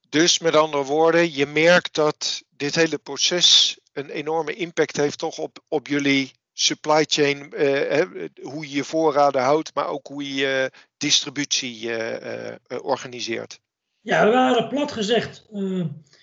Dus 0.09 0.39
met 0.39 0.55
andere 0.55 0.83
woorden, 0.83 1.33
je 1.33 1.45
merkt 1.45 1.95
dat 1.95 2.43
dit 2.49 2.75
hele 2.75 2.97
proces 2.97 3.77
een 3.93 4.09
enorme 4.09 4.53
impact 4.53 4.97
heeft 4.97 5.17
toch 5.17 5.37
op, 5.37 5.63
op 5.67 5.87
jullie 5.87 6.31
supply 6.53 7.05
chain, 7.07 7.53
eh, 7.53 8.05
hoe 8.41 8.69
je 8.69 8.75
je 8.75 8.83
voorraden 8.83 9.41
houdt, 9.41 9.73
maar 9.73 9.87
ook 9.87 10.07
hoe 10.07 10.27
je 10.27 10.35
je 10.35 10.71
distributie 10.97 11.91
eh, 11.91 12.47
eh, 12.47 12.57
organiseert. 12.81 13.59
Ja, 14.01 14.25
we 14.25 14.31
waren 14.31 14.67
plat 14.67 14.91
gezegd 14.91 15.45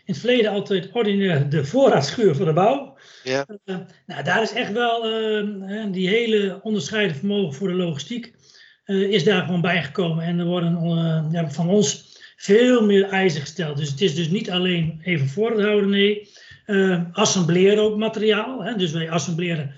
in 0.05 0.13
het 0.13 0.19
verleden 0.19 0.51
altijd 0.51 0.91
ordinair 0.93 1.49
de 1.49 1.65
voorraadschuur 1.65 2.35
voor 2.35 2.47
de 2.47 2.53
bouw. 2.53 2.97
Ja. 3.25 3.47
nou, 4.07 4.23
daar 4.25 4.43
is 4.43 4.53
echt 4.53 4.73
wel 4.73 5.03
die 5.93 6.09
hele 6.09 6.61
onderscheiden 6.63 7.17
vermogen 7.17 7.55
voor 7.55 7.69
de 7.69 7.75
logistiek 7.75 8.35
is 8.87 9.25
daar 9.25 9.45
gewoon 9.45 9.61
bijgekomen. 9.61 10.25
En 10.25 10.39
er 10.39 10.45
worden 10.45 10.79
ja, 11.33 11.51
van 11.51 11.69
ons 11.69 12.19
veel 12.37 12.87
meer 12.87 13.09
eisen 13.09 13.41
gesteld. 13.41 13.77
Dus 13.77 13.91
het 13.91 14.01
is 14.01 14.15
dus 14.15 14.29
niet 14.29 14.51
alleen 14.51 15.01
even 15.03 15.29
voorraad 15.29 15.61
houden, 15.61 15.91
nee. 15.91 16.29
assembleren 17.13 17.83
ook 17.83 17.97
materiaal. 17.97 18.65
Hè? 18.65 18.77
Dus 18.77 18.93
wij 18.93 19.11
assembleren 19.11 19.75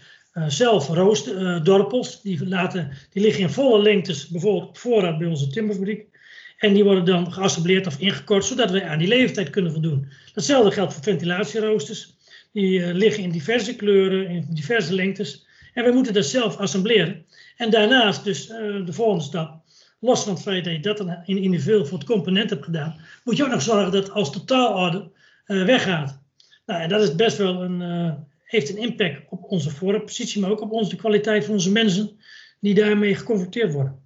zelf 0.47 0.89
roostdorpels. 0.89 2.23
die, 2.23 2.49
laten, 2.49 2.91
die 3.11 3.23
liggen 3.23 3.43
in 3.43 3.51
volle 3.51 3.83
lengtes, 3.83 4.29
bijvoorbeeld 4.29 4.69
op 4.69 4.79
voorraad 4.79 5.19
bij 5.19 5.29
onze 5.29 5.51
timmerfabriek. 5.51 6.14
En 6.59 6.73
die 6.73 6.85
worden 6.85 7.05
dan 7.05 7.33
geassembleerd 7.33 7.87
of 7.87 7.99
ingekort, 7.99 8.45
zodat 8.45 8.71
wij 8.71 8.85
aan 8.85 8.99
die 8.99 9.09
leeftijd 9.09 9.51
kunnen 9.51 9.73
voldoen. 9.73 10.09
Datzelfde 10.33 10.71
geldt 10.71 10.93
voor 10.93 11.03
ventilatieroosters. 11.03 12.17
Die 12.53 12.79
uh, 12.79 12.93
liggen 12.93 13.23
in 13.23 13.31
diverse 13.31 13.77
kleuren, 13.77 14.29
in 14.29 14.47
diverse 14.51 14.95
lengtes. 14.95 15.47
En 15.75 15.83
wij 15.83 15.93
moeten 15.93 16.13
dat 16.13 16.25
zelf 16.25 16.57
assembleren. 16.57 17.27
En 17.57 17.71
daarnaast 17.71 18.25
dus 18.25 18.49
uh, 18.49 18.87
de 18.87 18.93
volgende 18.93 19.25
stap. 19.25 19.63
Los 20.01 20.23
van 20.23 20.33
het 20.33 20.43
feit 20.43 20.65
dat 20.65 20.73
je 20.73 20.81
dat 20.81 21.01
in 21.25 21.39
individueel 21.39 21.87
voor 21.87 21.99
het 21.99 22.07
component 22.07 22.51
hebt 22.51 22.65
gedaan, 22.65 23.01
moet 23.25 23.37
je 23.37 23.45
ook 23.45 23.51
nog 23.51 23.63
zorgen 23.63 23.93
dat 23.93 24.11
als 24.11 24.33
totaalorde 24.33 25.11
weggaat. 25.47 26.23
Nou, 26.67 26.83
en 26.83 26.89
dat 26.89 27.03
is 27.03 27.15
best 27.15 27.37
wel 27.37 27.63
een, 27.63 28.17
heeft 28.45 28.71
een 28.71 28.79
impact 28.79 29.21
op 29.29 29.45
onze 29.45 29.71
voorpositie, 29.71 30.41
maar 30.41 30.51
ook 30.51 30.61
op 30.61 30.73
onze 30.73 30.97
kwaliteit 30.97 31.45
van 31.45 31.55
onze 31.55 31.71
mensen 31.71 32.21
die 32.61 32.75
daarmee 32.75 33.15
geconfronteerd 33.15 33.73
worden. 33.73 34.01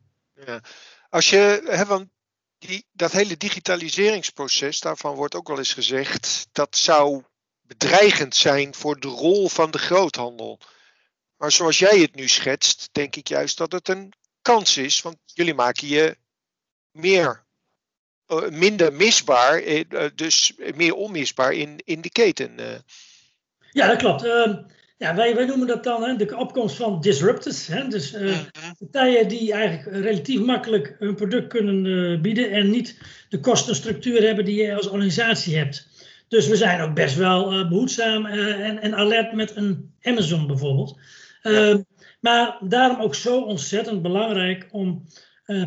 Ja. 0.47 0.61
Als 1.11 1.31
je, 1.31 1.63
hè, 1.65 1.85
want 1.85 2.09
die, 2.59 2.87
dat 2.93 3.13
hele 3.13 3.37
digitaliseringsproces, 3.37 4.81
daarvan 4.81 5.15
wordt 5.15 5.35
ook 5.35 5.49
wel 5.49 5.59
eens 5.59 5.73
gezegd, 5.73 6.49
dat 6.53 6.77
zou 6.77 7.23
bedreigend 7.61 8.37
zijn 8.37 8.75
voor 8.75 9.01
de 9.01 9.09
rol 9.09 9.49
van 9.49 9.71
de 9.71 9.79
groothandel. 9.79 10.61
Maar 11.37 11.53
zoals 11.53 11.79
jij 11.79 11.99
het 11.99 12.15
nu 12.15 12.29
schetst, 12.29 12.89
denk 12.93 13.17
ik 13.17 13.29
juist 13.29 13.59
dat 13.59 13.73
het 13.73 13.89
een 13.89 14.13
kans 14.43 14.77
is, 14.77 15.03
want 15.03 15.17
jullie 15.25 15.55
maken 15.55 15.89
je 15.89 16.17
meer, 16.91 17.47
uh, 18.27 18.49
minder 18.49 18.93
misbaar, 18.93 19.63
uh, 19.63 20.09
dus 20.15 20.53
meer 20.75 20.95
onmisbaar 20.95 21.53
in, 21.53 21.81
in 21.85 22.01
de 22.01 22.11
keten. 22.11 22.85
Ja, 23.71 23.87
dat 23.87 23.97
klopt. 23.97 24.25
Uh, 24.25 24.59
ja, 24.99 25.15
wij, 25.15 25.35
wij 25.35 25.47
noemen 25.47 25.67
dat 25.67 25.85
dan 25.85 26.03
hè, 26.03 26.17
de 26.17 26.37
opkomst 26.37 26.77
van 26.77 27.01
disruptors. 27.01 27.67
Hè? 27.67 27.89
Dus 27.89 28.15
uh, 28.15 28.37
partijen 28.79 29.29
die 29.29 29.53
eigenlijk 29.53 30.05
relatief 30.05 30.41
makkelijk 30.41 30.97
hun 30.99 31.15
product 31.15 31.47
kunnen 31.47 31.85
uh, 31.85 32.21
bieden 32.21 32.51
en 32.51 32.71
niet 32.71 33.01
de 33.29 33.41
kostenstructuur 33.41 34.23
hebben 34.23 34.45
die 34.45 34.63
je 34.63 34.75
als 34.75 34.89
organisatie 34.89 35.57
hebt. 35.57 35.89
Dus 36.29 36.49
we 36.49 36.57
zijn 36.57 36.81
ook 36.81 36.95
best 36.95 37.17
wel 37.17 37.53
uh, 37.53 37.69
behoedzaam 37.69 38.27
en, 38.27 38.79
en, 38.79 38.95
alert 38.95 39.33
met 39.33 39.57
een 39.57 39.93
Amazon 40.03 40.47
bijvoorbeeld. 40.47 40.99
Ehm, 41.43 41.83
maar 42.21 42.59
daarom 42.61 43.01
ook 43.01 43.15
zo 43.15 43.41
ontzettend 43.41 44.03
belangrijk 44.03 44.69
om 44.71 45.05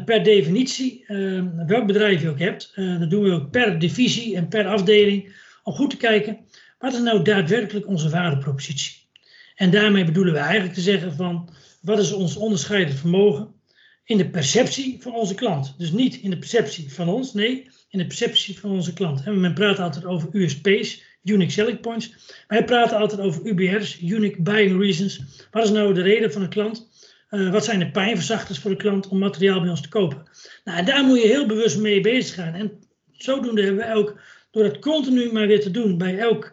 per 0.06 0.24
definitie, 0.24 1.04
ehm, 1.08 1.66
welk 1.68 1.88
bedrijf 1.88 2.22
je 2.22 2.30
ook 2.30 2.40
hebt, 2.40 2.72
dat 2.76 3.10
doen 3.10 3.24
we 3.24 3.32
ook 3.32 3.52
per 3.52 3.80
divisie 3.80 4.36
en 4.36 4.48
per 4.48 4.68
afdeling, 4.68 5.36
om 5.64 5.74
goed 5.74 5.90
te 5.90 5.98
kijken 5.98 6.38
wat 6.82 6.94
is 6.94 7.00
nou 7.00 7.24
daadwerkelijk 7.24 7.88
onze 7.88 8.10
waardepropositie? 8.10 9.01
En 9.62 9.72
daarmee 9.72 10.06
bedoelen 10.06 10.34
we 10.34 10.40
eigenlijk 10.40 10.74
te 10.74 10.82
zeggen 10.82 11.14
van 11.16 11.50
wat 11.82 12.00
is 12.00 12.12
ons 12.12 12.36
onderscheidend 12.36 13.00
vermogen 13.00 13.54
in 14.04 14.18
de 14.18 14.30
perceptie 14.30 15.02
van 15.02 15.14
onze 15.14 15.36
klant. 15.36 15.76
Dus 15.78 15.92
niet 15.92 16.16
in 16.16 16.30
de 16.30 16.38
perceptie 16.38 16.94
van 16.94 17.10
ons, 17.10 17.34
nee, 17.34 17.70
in 17.90 18.00
de 18.00 18.06
perceptie 18.06 18.60
van 18.60 18.72
onze 18.72 18.94
klant. 18.94 19.24
En 19.24 19.40
men 19.40 19.54
praat 19.54 19.80
altijd 19.80 20.06
over 20.06 20.30
USP's, 20.32 21.04
Unique 21.24 21.52
Selling 21.52 21.80
Points. 21.80 22.14
Wij 22.48 22.64
praten 22.64 22.98
altijd 22.98 23.22
over 23.22 23.46
UBR's, 23.46 24.02
Unique 24.02 24.42
Buying 24.42 24.82
Reasons. 24.82 25.22
Wat 25.52 25.64
is 25.64 25.70
nou 25.72 25.94
de 25.94 26.02
reden 26.02 26.32
van 26.32 26.42
een 26.42 26.50
klant? 26.50 26.90
Uh, 27.30 27.52
wat 27.52 27.66
zijn 27.66 27.80
de 27.80 27.92
pijnverzachters 27.92 28.60
voor 28.60 28.72
de 28.72 28.78
klant 28.78 29.08
om 29.08 29.18
materiaal 29.18 29.62
bij 29.62 29.70
ons 29.70 29.82
te 29.82 29.90
kopen? 29.90 30.24
Nou, 30.64 30.86
daar 30.86 31.04
moet 31.04 31.22
je 31.22 31.28
heel 31.28 31.46
bewust 31.46 31.78
mee 31.78 32.02
bezig 32.02 32.36
gaan. 32.36 32.54
En 32.54 32.72
zodoende 33.12 33.64
hebben 33.64 33.88
we 33.88 33.94
ook, 33.94 34.20
door 34.52 34.64
het 34.64 34.80
continu 34.80 35.32
maar 35.32 35.48
weer 35.48 35.62
te 35.62 35.72
doen 35.72 35.98
bij 35.98 36.18
elk 36.18 36.52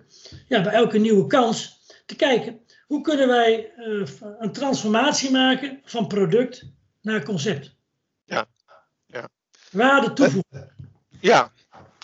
ja, 0.48 0.62
bij 0.62 0.72
elke 0.72 0.98
nieuwe 0.98 1.26
kans 1.26 1.76
te 2.06 2.16
kijken 2.16 2.66
hoe 2.88 3.00
kunnen 3.00 3.28
wij 3.28 3.72
uh, 3.76 4.08
een 4.38 4.52
transformatie 4.52 5.30
maken 5.30 5.80
van 5.84 6.06
product 6.06 6.64
naar 7.00 7.24
concept. 7.24 7.74
Ja, 8.24 8.46
ja. 9.06 9.28
Waarde 9.70 10.12
toevoegen. 10.12 10.76
Ja, 11.20 11.52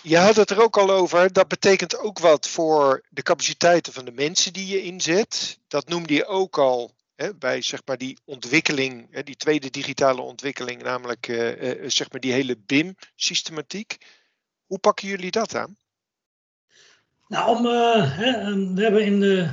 je 0.03 0.17
had 0.17 0.35
het 0.35 0.49
er 0.49 0.61
ook 0.61 0.77
al 0.77 0.91
over. 0.91 1.33
Dat 1.33 1.47
betekent 1.47 1.97
ook 1.97 2.19
wat 2.19 2.47
voor 2.47 3.05
de 3.09 3.21
capaciteiten 3.21 3.93
van 3.93 4.05
de 4.05 4.11
mensen 4.11 4.53
die 4.53 4.67
je 4.67 4.83
inzet. 4.83 5.59
Dat 5.67 5.87
noemde 5.87 6.13
je 6.13 6.25
ook 6.25 6.57
al 6.57 6.91
hè, 7.15 7.35
bij 7.35 7.61
zeg 7.61 7.81
maar, 7.85 7.97
die 7.97 8.17
ontwikkeling, 8.25 9.07
hè, 9.11 9.23
die 9.23 9.35
tweede 9.35 9.69
digitale 9.69 10.21
ontwikkeling, 10.21 10.83
namelijk 10.83 11.27
uh, 11.27 11.89
zeg 11.89 12.11
maar 12.11 12.21
die 12.21 12.33
hele 12.33 12.57
BIM-systematiek. 12.57 13.97
Hoe 14.65 14.79
pakken 14.79 15.07
jullie 15.07 15.31
dat 15.31 15.55
aan? 15.55 15.77
Nou, 17.27 17.57
om, 17.57 17.65
uh, 17.65 18.17
hè, 18.17 18.55
we 18.73 18.81
hebben 18.81 19.05
in 19.05 19.19
de, 19.19 19.49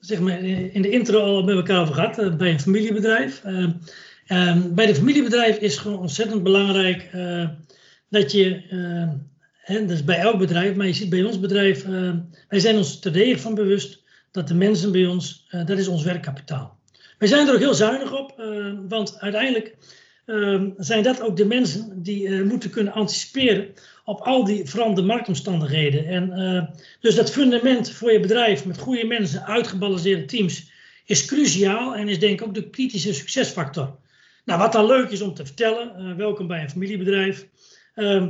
zeg 0.00 0.20
maar, 0.20 0.44
in 0.44 0.82
de 0.82 0.90
intro 0.90 1.20
al 1.20 1.42
met 1.42 1.56
elkaar 1.56 1.80
over 1.80 1.94
gehad, 1.94 2.18
uh, 2.18 2.36
bij 2.36 2.50
een 2.50 2.60
familiebedrijf. 2.60 3.42
Uh, 3.46 3.66
bij 4.66 4.88
een 4.88 4.94
familiebedrijf 4.94 5.58
is 5.58 5.76
gewoon 5.76 5.98
ontzettend 5.98 6.42
belangrijk 6.42 7.10
dat 8.08 8.32
je, 8.32 8.62
dat 9.66 9.90
is 9.90 10.04
bij 10.04 10.18
elk 10.18 10.38
bedrijf, 10.38 10.76
maar 10.76 10.86
je 10.86 10.92
ziet 10.92 11.10
bij 11.10 11.22
ons 11.22 11.40
bedrijf, 11.40 11.84
wij 12.48 12.60
zijn 12.60 12.76
ons 12.76 12.98
terdege 12.98 13.38
van 13.38 13.54
bewust 13.54 14.02
dat 14.30 14.48
de 14.48 14.54
mensen 14.54 14.92
bij 14.92 15.06
ons, 15.06 15.48
dat 15.50 15.78
is 15.78 15.88
ons 15.88 16.02
werkkapitaal. 16.02 16.78
Wij 17.18 17.28
zijn 17.28 17.46
er 17.46 17.54
ook 17.54 17.60
heel 17.60 17.74
zuinig 17.74 18.18
op, 18.18 18.34
want 18.88 19.18
uiteindelijk 19.18 19.76
zijn 20.76 21.02
dat 21.02 21.22
ook 21.22 21.36
de 21.36 21.46
mensen 21.46 22.02
die 22.02 22.44
moeten 22.44 22.70
kunnen 22.70 22.92
anticiperen 22.92 23.66
op 24.10 24.20
al 24.20 24.44
die 24.44 24.64
veranderde 24.64 25.08
marktomstandigheden. 25.08 26.06
En 26.06 26.32
uh, 26.38 26.62
dus 27.00 27.14
dat 27.14 27.30
fundament 27.30 27.92
voor 27.92 28.12
je 28.12 28.20
bedrijf 28.20 28.66
met 28.66 28.78
goede 28.78 29.06
mensen, 29.06 29.46
uitgebalanceerde 29.46 30.24
teams, 30.24 30.70
is 31.04 31.24
cruciaal 31.24 31.94
en 31.94 32.08
is 32.08 32.18
denk 32.18 32.40
ik 32.40 32.46
ook 32.46 32.54
de 32.54 32.70
kritische 32.70 33.14
succesfactor. 33.14 33.98
Nou, 34.44 34.58
wat 34.58 34.72
dan 34.72 34.86
leuk 34.86 35.10
is 35.10 35.20
om 35.20 35.34
te 35.34 35.46
vertellen, 35.46 35.94
uh, 35.98 36.16
welkom 36.16 36.46
bij 36.46 36.62
een 36.62 36.70
familiebedrijf. 36.70 37.46
Uh, 37.94 38.26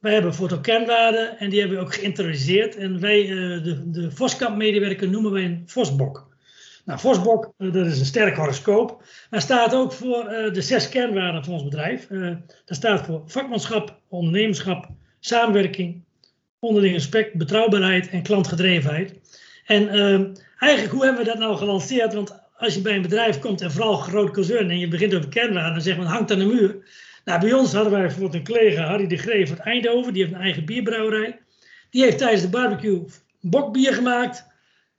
wij 0.00 0.12
hebben 0.12 0.34
fotokernwaarden 0.34 1.38
en 1.38 1.50
die 1.50 1.60
hebben 1.60 1.78
we 1.78 1.84
ook 1.84 1.94
geïnterioriseerd. 1.94 2.76
En 2.76 3.00
wij, 3.00 3.28
uh, 3.28 3.64
de, 3.64 3.90
de 3.90 4.10
Voskamp-medewerker, 4.10 5.08
noemen 5.08 5.32
wij 5.32 5.44
een 5.44 5.62
Vosbok. 5.66 6.33
Nou, 6.84 7.00
Vosbok, 7.00 7.52
uh, 7.58 7.72
dat 7.72 7.86
is 7.86 7.98
een 7.98 8.06
sterk 8.06 8.36
horoscoop. 8.36 9.02
Maar 9.30 9.40
staat 9.40 9.74
ook 9.74 9.92
voor 9.92 10.32
uh, 10.32 10.52
de 10.52 10.62
zes 10.62 10.88
kernwaarden 10.88 11.44
van 11.44 11.52
ons 11.52 11.64
bedrijf. 11.64 12.06
Dat 12.64 12.76
staat 12.76 13.04
voor 13.04 13.22
vakmanschap, 13.26 14.00
ondernemerschap, 14.08 14.88
samenwerking, 15.20 16.02
onderling 16.58 16.94
respect, 16.94 17.34
betrouwbaarheid 17.34 18.08
en 18.08 18.22
klantgedrevenheid. 18.22 19.14
En 19.66 19.88
eigenlijk, 20.58 20.92
hoe 20.92 21.04
hebben 21.04 21.24
we 21.24 21.30
dat 21.30 21.38
nou 21.38 21.56
gelanceerd? 21.56 22.14
Want 22.14 22.42
als 22.56 22.74
je 22.74 22.80
bij 22.80 22.94
een 22.96 23.02
bedrijf 23.02 23.38
komt 23.38 23.60
en 23.60 23.72
vooral 23.72 23.96
groot 23.96 24.32
concern 24.32 24.70
en 24.70 24.78
je 24.78 24.88
begint 24.88 25.14
over 25.14 25.28
kernwaarden, 25.28 25.72
dan 25.72 25.82
zegt 25.82 25.98
men 25.98 26.06
hangt 26.06 26.30
aan 26.32 26.38
de 26.38 26.44
muur. 26.44 26.76
Nou, 27.24 27.40
bij 27.40 27.52
ons 27.52 27.72
hadden 27.72 27.92
wij 27.92 28.00
bijvoorbeeld 28.00 28.34
een 28.34 28.54
collega, 28.54 28.86
Harry 28.86 29.06
de 29.06 29.16
Greef 29.16 29.50
uit 29.50 29.58
Eindhoven, 29.58 30.12
die 30.12 30.22
heeft 30.22 30.34
een 30.34 30.40
eigen 30.40 30.64
bierbrouwerij. 30.64 31.40
Die 31.90 32.02
heeft 32.02 32.18
tijdens 32.18 32.42
de 32.42 32.48
barbecue 32.48 33.04
bokbier 33.40 33.94
gemaakt 33.94 34.46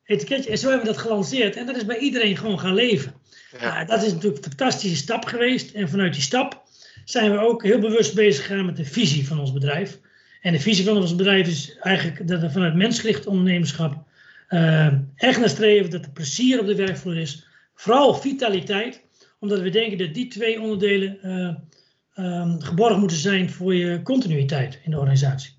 etiketje. 0.06 0.50
En 0.50 0.58
zo 0.58 0.70
hebben 0.70 0.88
we 0.88 0.94
dat 0.94 1.02
gelanceerd. 1.02 1.56
En 1.56 1.66
dat 1.66 1.76
is 1.76 1.86
bij 1.86 1.98
iedereen 1.98 2.38
gewoon 2.38 2.60
gaan 2.60 2.74
leven. 2.74 3.14
Ja. 3.60 3.86
dat 3.86 4.04
is 4.04 4.14
natuurlijk 4.14 4.46
een 4.46 4.52
fantastische 4.52 4.98
stap 4.98 5.26
geweest. 5.26 5.74
En 5.74 5.90
vanuit 5.90 6.14
die 6.14 6.22
stap 6.22 6.64
zijn 7.06 7.32
we 7.32 7.38
ook 7.38 7.64
heel 7.64 7.80
bewust 7.80 8.16
bezig 8.16 8.46
gegaan 8.46 8.66
met 8.66 8.78
de 8.78 8.86
visie 8.86 9.28
van 9.28 9.40
ons 9.40 9.54
bedrijf. 9.54 10.00
En 10.42 10.52
de 10.52 10.60
visie 10.60 10.86
van 10.86 10.98
ons 10.98 11.16
bedrijf 11.16 11.48
is 11.48 11.78
eigenlijk 11.80 12.28
dat 12.28 12.42
we 12.42 12.50
vanuit 12.50 12.76
mensgericht 12.76 13.28
ondernemerschap 13.28 14.04
uh, 14.50 14.94
echt 15.16 15.40
naar 15.40 15.50
streven 15.50 15.92
dat 15.92 16.06
er 16.06 16.12
plezier 16.12 16.60
op 16.60 16.66
de 16.66 16.76
werkvloer 16.76 17.18
is. 17.18 17.48
Vooral 17.76 18.16
vitaliteit, 18.16 19.02
omdat 19.40 19.60
we 19.60 19.70
denken 19.70 19.98
dat 19.98 20.14
die 20.14 20.28
twee 20.28 20.62
onderdelen 20.62 21.18
uh, 21.24 22.36
um, 22.42 22.62
geborgd 22.62 22.98
moeten 22.98 23.18
zijn 23.18 23.50
voor 23.50 23.76
je 23.76 24.02
continuïteit 24.02 24.80
in 24.84 24.92
de 24.92 24.98
organisatie. 24.98 25.52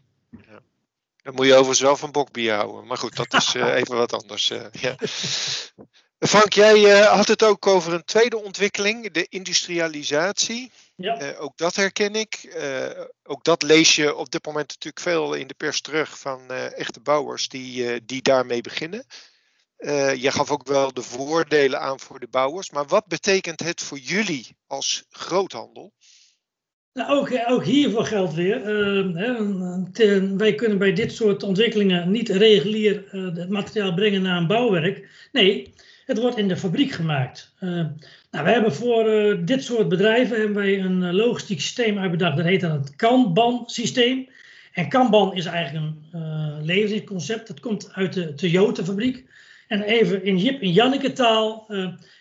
Dan 1.26 1.35
moet 1.35 1.47
je 1.47 1.52
overigens 1.52 1.80
wel 1.80 1.97
van 1.97 2.11
bokbier 2.11 2.54
houden. 2.54 2.87
Maar 2.87 2.99
goed, 2.99 3.16
dat 3.16 3.35
is 3.35 3.54
uh, 3.54 3.75
even 3.78 3.97
wat 3.97 4.12
anders. 4.12 4.50
Uh, 4.50 4.64
ja. 4.73 4.95
Frank, 6.18 6.52
jij 6.52 7.04
had 7.04 7.28
het 7.28 7.45
ook 7.45 7.66
over 7.66 7.92
een 7.92 8.04
tweede 8.04 8.42
ontwikkeling, 8.42 9.12
de 9.12 9.26
industrialisatie. 9.28 10.73
Ja. 10.97 11.35
ook 11.37 11.56
dat 11.56 11.76
herken 11.76 12.14
ik. 12.14 12.59
ook 13.23 13.45
dat 13.45 13.62
lees 13.62 13.97
je 13.97 14.14
op 14.14 14.30
dit 14.30 14.47
moment 14.47 14.68
natuurlijk 14.68 15.02
veel 15.02 15.35
in 15.35 15.47
de 15.47 15.54
pers 15.54 15.80
terug 15.80 16.18
van 16.18 16.50
echte 16.52 17.00
bouwers 17.00 17.49
die, 17.49 18.04
die 18.04 18.23
daarmee 18.23 18.61
beginnen. 18.61 19.06
je 20.16 20.30
gaf 20.30 20.50
ook 20.50 20.66
wel 20.66 20.92
de 20.92 21.02
voordelen 21.02 21.80
aan 21.80 22.00
voor 22.00 22.21
de 22.21 22.28
bouwers, 22.30 22.71
maar 22.71 22.87
wat 22.87 23.06
betekent 23.06 23.61
het 23.61 23.83
voor 23.83 23.99
jullie 23.99 24.56
als 24.66 25.04
groothandel? 25.11 25.92
Nou, 26.97 27.11
ook, 27.11 27.31
ook 27.49 27.65
hiervoor 27.65 28.05
geldt 28.05 28.35
weer. 28.35 28.59
Uh, 28.59 30.37
wij 30.37 30.55
kunnen 30.55 30.79
bij 30.79 30.93
dit 30.93 31.12
soort 31.12 31.43
ontwikkelingen 31.43 32.11
niet 32.11 32.29
regulier 32.29 33.05
uh, 33.12 33.37
het 33.37 33.49
materiaal 33.49 33.95
brengen 33.95 34.23
naar 34.23 34.37
een 34.37 34.47
bouwwerk. 34.47 35.09
Nee, 35.33 35.73
het 36.07 36.19
wordt 36.19 36.37
in 36.37 36.49
de 36.49 36.57
fabriek 36.57 36.91
gemaakt. 36.93 37.55
Uh, 37.61 37.71
nou, 38.31 38.45
we 38.45 38.50
hebben 38.50 38.75
voor 38.75 39.05
dit 39.45 39.65
soort 39.65 39.88
bedrijven 39.88 40.37
hebben 40.37 40.57
wij 40.57 40.81
een 40.81 41.15
logistiek 41.15 41.61
systeem 41.61 41.99
uitbedacht. 41.99 42.37
Dat 42.37 42.47
heet 42.47 42.61
dan 42.61 42.71
het 42.71 42.97
Kanban-systeem. 42.97 44.29
En 44.73 44.88
Kanban 44.88 45.35
is 45.35 45.45
eigenlijk 45.45 45.95
een 46.12 46.65
leveringsconcept. 46.65 47.49
Dat 47.49 47.61
komt 47.61 47.91
uit 47.93 48.12
de 48.12 48.35
Toyota-fabriek. 48.35 49.25
En 49.69 49.83
even 49.83 50.25
in 50.25 50.38
Jip 50.38 50.62
en 50.62 50.73
Janneke 50.73 51.12
taal. 51.12 51.65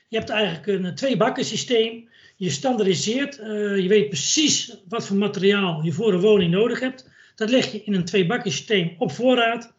je 0.08 0.18
hebt 0.18 0.30
eigenlijk 0.30 0.68
een 0.68 0.96
twee-bakken 0.96 1.46
systeem. 1.46 2.10
Je 2.38 2.50
standaardiseert, 2.50 3.40
uh, 3.40 3.78
je 3.78 3.88
weet 3.88 4.08
precies 4.08 4.78
wat 4.88 5.06
voor 5.06 5.18
materiaal 5.18 5.84
je 5.84 5.92
voor 5.92 6.14
een 6.14 6.20
woning 6.20 6.52
nodig 6.52 6.80
hebt. 6.80 7.10
Dat 7.36 7.50
leg 7.50 7.72
je 7.72 7.84
in 7.84 7.94
een 7.94 8.06
twee 8.06 8.28
systeem 8.44 8.96
op 8.98 9.12
voorraad. 9.12 9.74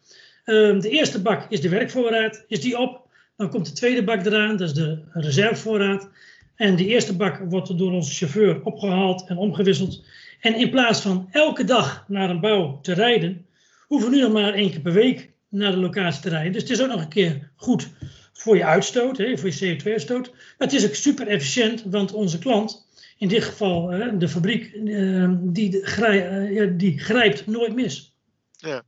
Uh, 0.45 0.79
de 0.79 0.89
eerste 0.89 1.21
bak 1.21 1.45
is 1.49 1.61
de 1.61 1.69
werkvoorraad. 1.69 2.45
Is 2.47 2.61
die 2.61 2.77
op, 2.77 3.07
dan 3.35 3.49
komt 3.49 3.65
de 3.65 3.71
tweede 3.71 4.03
bak 4.03 4.25
eraan, 4.25 4.57
dat 4.57 4.67
is 4.67 4.73
de 4.73 5.03
reservevoorraad. 5.13 6.09
En 6.55 6.75
die 6.75 6.87
eerste 6.87 7.15
bak 7.15 7.39
wordt 7.49 7.77
door 7.77 7.91
onze 7.91 8.13
chauffeur 8.13 8.63
opgehaald 8.63 9.27
en 9.27 9.37
omgewisseld. 9.37 10.05
En 10.39 10.55
in 10.55 10.69
plaats 10.69 11.01
van 11.01 11.27
elke 11.31 11.63
dag 11.63 12.05
naar 12.07 12.29
een 12.29 12.39
bouw 12.39 12.79
te 12.81 12.93
rijden, 12.93 13.45
hoeven 13.87 14.09
we 14.09 14.15
nu 14.15 14.21
nog 14.21 14.31
maar 14.31 14.53
één 14.53 14.71
keer 14.71 14.79
per 14.79 14.93
week 14.93 15.31
naar 15.49 15.71
de 15.71 15.77
locatie 15.77 16.21
te 16.21 16.29
rijden. 16.29 16.51
Dus 16.51 16.61
het 16.61 16.71
is 16.71 16.81
ook 16.81 16.89
nog 16.89 17.01
een 17.01 17.09
keer 17.09 17.51
goed 17.55 17.89
voor 18.37 18.57
je 18.57 18.65
uitstoot, 18.65 19.17
hè, 19.17 19.37
voor 19.37 19.49
je 19.49 19.77
CO2-uitstoot. 19.77 20.31
Maar 20.31 20.67
het 20.67 20.73
is 20.73 20.85
ook 20.85 20.95
super 20.95 21.27
efficiënt, 21.27 21.83
want 21.83 22.13
onze 22.13 22.39
klant, 22.39 22.87
in 23.17 23.27
dit 23.27 23.43
geval 23.43 23.89
hè, 23.89 24.17
de 24.17 24.29
fabriek, 24.29 24.73
uh, 24.73 25.31
die, 25.39 25.85
grij, 25.85 26.77
die 26.77 26.99
grijpt 26.99 27.45
nooit 27.45 27.73
mis. 27.73 28.15
Ja, 28.51 28.83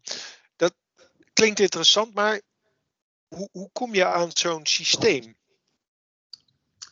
dat 0.55 0.73
klinkt 1.33 1.59
interessant, 1.59 2.13
maar 2.13 2.41
hoe, 3.27 3.49
hoe 3.51 3.69
kom 3.71 3.93
je 3.93 4.05
aan 4.05 4.29
zo'n 4.33 4.65
systeem? 4.65 5.35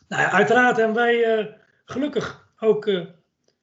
Nou 0.08 0.22
ja, 0.22 0.30
uiteraard 0.30 0.76
hebben 0.76 0.96
wij 0.96 1.38
uh, 1.38 1.46
gelukkig 1.84 2.48
ook 2.58 2.86
uh, 2.86 3.06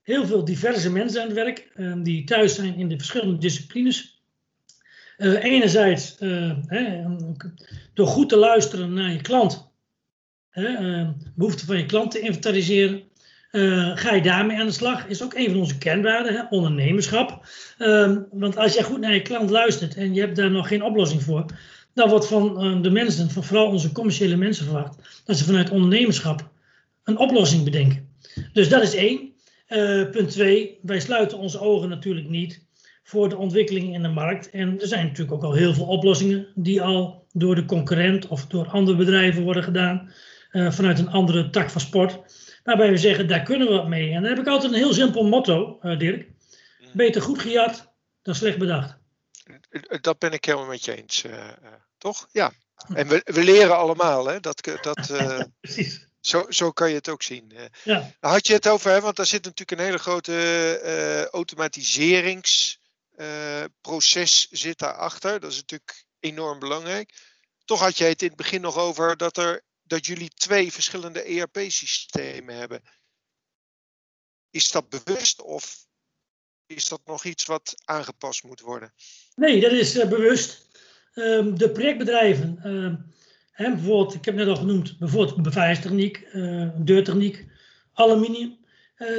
heel 0.01 0.25
veel 0.25 0.45
diverse 0.45 0.91
mensen 0.91 1.21
aan 1.21 1.27
het 1.27 1.35
werk, 1.35 1.71
die 2.03 2.23
thuis 2.23 2.55
zijn 2.55 2.75
in 2.75 2.87
de 2.87 2.97
verschillende 2.97 3.37
disciplines. 3.37 4.14
Uh, 5.17 5.43
enerzijds 5.43 6.15
uh, 6.19 6.51
hè, 6.65 7.03
door 7.93 8.07
goed 8.07 8.29
te 8.29 8.37
luisteren 8.37 8.93
naar 8.93 9.11
je 9.11 9.21
klant, 9.21 9.71
hè, 10.49 10.81
uh, 10.81 11.09
behoeften 11.35 11.65
van 11.65 11.77
je 11.77 11.85
klant 11.85 12.11
te 12.11 12.19
inventariseren, 12.19 13.03
ga 13.95 14.13
je 14.13 14.21
daarmee 14.21 14.59
aan 14.59 14.65
de 14.65 14.71
slag. 14.71 15.07
Is 15.07 15.23
ook 15.23 15.33
een 15.33 15.49
van 15.49 15.59
onze 15.59 15.77
kernwaarden, 15.77 16.33
hè, 16.33 16.41
ondernemerschap. 16.49 17.45
Ehm, 17.77 18.19
want 18.31 18.57
als 18.57 18.73
jij 18.73 18.83
goed 18.83 18.99
naar 18.99 19.13
je 19.13 19.21
klant 19.21 19.49
luistert 19.49 19.95
en 19.95 20.13
je 20.13 20.19
hebt 20.19 20.35
daar 20.35 20.51
nog 20.51 20.67
geen 20.67 20.83
oplossing 20.83 21.23
voor, 21.23 21.45
dan 21.93 22.09
wordt 22.09 22.27
van 22.27 22.81
de 22.81 22.89
mensen, 22.89 23.29
van 23.29 23.43
vooral 23.43 23.67
onze 23.67 23.91
commerciële 23.91 24.35
mensen 24.35 24.65
verwacht, 24.65 25.21
dat 25.25 25.37
ze 25.37 25.43
vanuit 25.43 25.69
ondernemerschap 25.69 26.49
een 27.03 27.17
oplossing 27.17 27.63
bedenken. 27.63 28.09
Dus 28.53 28.69
dat 28.69 28.81
is 28.81 28.95
één. 28.95 29.33
punt 30.11 30.29
twee, 30.29 30.79
wij 30.81 30.99
sluiten 30.99 31.37
onze 31.37 31.59
ogen 31.59 31.89
natuurlijk 31.89 32.29
niet 32.29 32.64
voor 33.07 33.29
de 33.29 33.37
ontwikkeling 33.37 33.93
in 33.93 34.01
de 34.01 34.07
markt. 34.09 34.49
En 34.49 34.81
er 34.81 34.87
zijn 34.87 35.05
natuurlijk 35.05 35.31
ook 35.31 35.43
al 35.43 35.53
heel 35.53 35.73
veel 35.73 35.85
oplossingen 35.85 36.47
die 36.55 36.81
al 36.81 37.27
door 37.31 37.55
de 37.55 37.65
concurrent 37.65 38.27
of 38.27 38.45
door 38.45 38.67
andere 38.67 38.97
bedrijven 38.97 39.43
worden 39.43 39.63
gedaan. 39.63 40.13
Uh, 40.51 40.71
vanuit 40.71 40.99
een 40.99 41.09
andere 41.09 41.49
tak 41.49 41.69
van 41.69 41.81
sport. 41.81 42.19
Waarbij 42.63 42.89
we 42.89 42.97
zeggen, 42.97 43.27
daar 43.27 43.43
kunnen 43.43 43.67
we 43.67 43.73
wat 43.73 43.87
mee. 43.87 44.11
En 44.11 44.21
dan 44.21 44.29
heb 44.29 44.39
ik 44.39 44.47
altijd 44.47 44.71
een 44.71 44.77
heel 44.77 44.93
simpel 44.93 45.23
motto, 45.27 45.79
uh, 45.81 45.99
Dirk. 45.99 46.27
Beter 46.93 47.21
goed 47.21 47.39
gejat 47.39 47.93
dan 48.21 48.35
slecht 48.35 48.57
bedacht. 48.57 48.97
Dat 50.01 50.19
ben 50.19 50.31
ik 50.31 50.45
helemaal 50.45 50.67
met 50.67 50.85
je 50.85 50.95
eens, 50.95 51.23
uh, 51.23 51.33
toch? 51.97 52.27
Ja. 52.31 52.51
En 52.93 53.07
we, 53.07 53.21
we 53.25 53.43
leren 53.43 53.77
allemaal, 53.77 54.25
hè? 54.25 54.39
Dat, 54.39 54.69
dat, 54.81 55.13
Precies. 55.61 56.07
Zo, 56.19 56.45
zo 56.49 56.71
kan 56.71 56.89
je 56.89 56.95
het 56.95 57.09
ook 57.09 57.23
zien. 57.23 57.53
Ja. 57.83 58.11
Had 58.19 58.47
je 58.47 58.53
het 58.53 58.67
over, 58.67 58.91
hè, 58.91 59.01
want 59.01 59.15
daar 59.15 59.25
zit 59.25 59.43
natuurlijk 59.43 59.79
een 59.79 59.85
hele 59.85 59.97
grote 59.97 61.29
automatiserings 61.31 62.74
proces 63.81 64.47
zit 64.49 64.79
daarachter. 64.79 65.39
Dat 65.39 65.51
is 65.51 65.57
natuurlijk 65.57 66.05
enorm 66.19 66.59
belangrijk. 66.59 67.13
Toch 67.65 67.79
had 67.79 67.97
jij 67.97 68.09
het 68.09 68.21
in 68.21 68.27
het 68.27 68.37
begin 68.37 68.61
nog 68.61 68.77
over 68.77 69.17
dat, 69.17 69.37
er, 69.37 69.63
dat 69.83 70.05
jullie 70.05 70.29
twee 70.29 70.71
verschillende 70.71 71.21
ERP-systemen 71.21 72.55
hebben. 72.55 72.81
Is 74.49 74.71
dat 74.71 74.89
bewust 74.89 75.41
of 75.41 75.85
is 76.65 76.87
dat 76.87 77.01
nog 77.05 77.23
iets 77.23 77.45
wat 77.45 77.73
aangepast 77.85 78.43
moet 78.43 78.59
worden? 78.59 78.93
Nee, 79.35 79.61
dat 79.61 79.71
is 79.71 79.95
uh, 79.95 80.07
bewust. 80.07 80.67
Um, 81.13 81.57
de 81.57 81.71
projectbedrijven, 81.71 82.59
uh, 82.63 82.93
hè, 83.51 83.69
bijvoorbeeld, 83.69 84.13
ik 84.13 84.25
heb 84.25 84.35
net 84.35 84.47
al 84.47 84.55
genoemd, 84.55 84.97
bijvoorbeeld 84.97 85.41
beveiligingstechniek, 85.41 86.27
uh, 86.33 86.69
deurtechniek, 86.75 87.45
aluminium. 87.93 88.57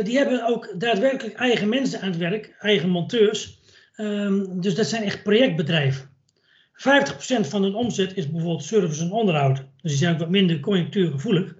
die 0.02 0.16
hebben 0.16 0.46
ook 0.46 0.80
daadwerkelijk 0.80 1.36
eigen 1.36 1.68
mensen 1.68 2.00
aan 2.00 2.08
het 2.08 2.18
werk, 2.18 2.54
eigen 2.58 2.88
monteurs. 2.88 3.55
Um, 3.96 4.60
dus 4.60 4.74
dat 4.74 4.86
zijn 4.86 5.02
echt 5.02 5.22
projectbedrijven. 5.22 6.08
50% 6.72 7.48
van 7.48 7.62
hun 7.62 7.74
omzet 7.74 8.16
is 8.16 8.30
bijvoorbeeld 8.30 8.64
service 8.64 9.02
en 9.02 9.10
onderhoud. 9.10 9.56
Dus 9.56 9.90
die 9.90 9.96
zijn 9.96 10.12
ook 10.12 10.18
wat 10.18 10.30
minder 10.30 10.60
conjunctuurgevoelig. 10.60 11.54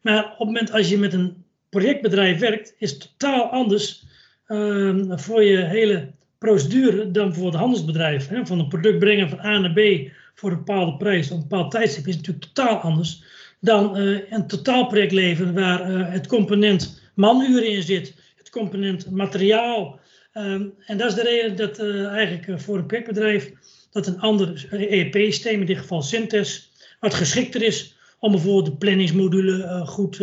Maar 0.00 0.24
op 0.24 0.38
het 0.38 0.46
moment 0.46 0.72
als 0.72 0.88
je 0.88 0.98
met 0.98 1.12
een 1.12 1.44
projectbedrijf 1.68 2.38
werkt, 2.38 2.74
is 2.78 2.98
totaal 2.98 3.50
anders 3.50 4.04
um, 4.48 5.18
voor 5.18 5.42
je 5.42 5.56
hele 5.56 6.12
procedure 6.38 7.10
dan 7.10 7.34
voor 7.34 7.46
het 7.46 7.54
handelsbedrijf. 7.54 8.28
Hè? 8.28 8.46
Van 8.46 8.58
een 8.58 8.68
product 8.68 8.98
brengen 8.98 9.28
van 9.28 9.38
A 9.38 9.58
naar 9.58 9.72
B 9.72 10.10
voor 10.34 10.50
een 10.50 10.56
bepaalde 10.56 10.96
prijs 10.96 11.30
op 11.30 11.36
een 11.36 11.48
bepaald 11.48 11.70
tijdstip 11.70 12.06
is 12.06 12.16
natuurlijk 12.16 12.44
totaal 12.44 12.78
anders 12.78 13.22
dan 13.60 13.98
uh, 13.98 14.20
een 14.30 14.46
totaalproject 14.46 15.12
leveren 15.12 15.54
waar 15.54 15.90
uh, 15.90 16.08
het 16.08 16.26
component 16.26 17.00
manuren 17.14 17.68
in 17.68 17.82
zit, 17.82 18.14
het 18.36 18.50
component 18.50 19.10
materiaal, 19.10 19.98
Um, 20.36 20.74
en 20.86 20.96
dat 20.96 21.08
is 21.08 21.14
de 21.14 21.22
reden 21.22 21.56
dat 21.56 21.80
uh, 21.80 22.06
eigenlijk 22.06 22.46
uh, 22.46 22.58
voor 22.58 22.78
een 22.78 22.86
projectbedrijf 22.86 23.52
dat 23.90 24.06
een 24.06 24.20
ander 24.20 24.66
ERP-systeem, 24.70 25.60
in 25.60 25.66
dit 25.66 25.78
geval 25.78 26.02
Synthes, 26.02 26.72
wat 27.00 27.14
geschikter 27.14 27.62
is 27.62 27.96
om 28.18 28.30
bijvoorbeeld 28.30 28.66
de 28.66 28.76
planningsmodule 28.76 29.56
uh, 29.56 29.86
goed, 29.86 30.16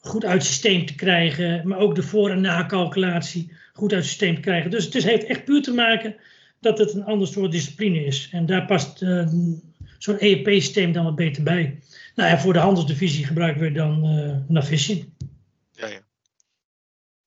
goed 0.00 0.24
uit 0.24 0.42
het 0.42 0.44
systeem 0.44 0.86
te 0.86 0.94
krijgen, 0.94 1.68
maar 1.68 1.78
ook 1.78 1.94
de 1.94 2.02
voor- 2.02 2.30
en 2.30 2.40
na-calculatie 2.40 3.52
goed 3.72 3.92
uit 3.92 4.00
het 4.00 4.10
systeem 4.10 4.34
te 4.34 4.40
krijgen. 4.40 4.70
Dus 4.70 4.84
het 4.84 4.94
is, 4.94 5.04
heeft 5.04 5.24
echt 5.24 5.44
puur 5.44 5.62
te 5.62 5.72
maken 5.74 6.16
dat 6.60 6.78
het 6.78 6.94
een 6.94 7.04
ander 7.04 7.28
soort 7.28 7.52
discipline 7.52 8.04
is. 8.04 8.28
En 8.32 8.46
daar 8.46 8.66
past 8.66 8.98
zo'n 9.98 10.18
ERP-systeem 10.18 10.92
dan 10.92 11.04
wat 11.04 11.14
beter 11.14 11.42
bij. 11.42 11.82
Nou 12.14 12.30
ja, 12.30 12.38
voor 12.38 12.52
de 12.52 12.58
handelsdivisie 12.58 13.26
gebruiken 13.26 13.62
we 13.62 13.72
dan 13.72 14.00
Navision. 14.48 15.14
Ja, 15.72 15.86
ja. 15.86 16.00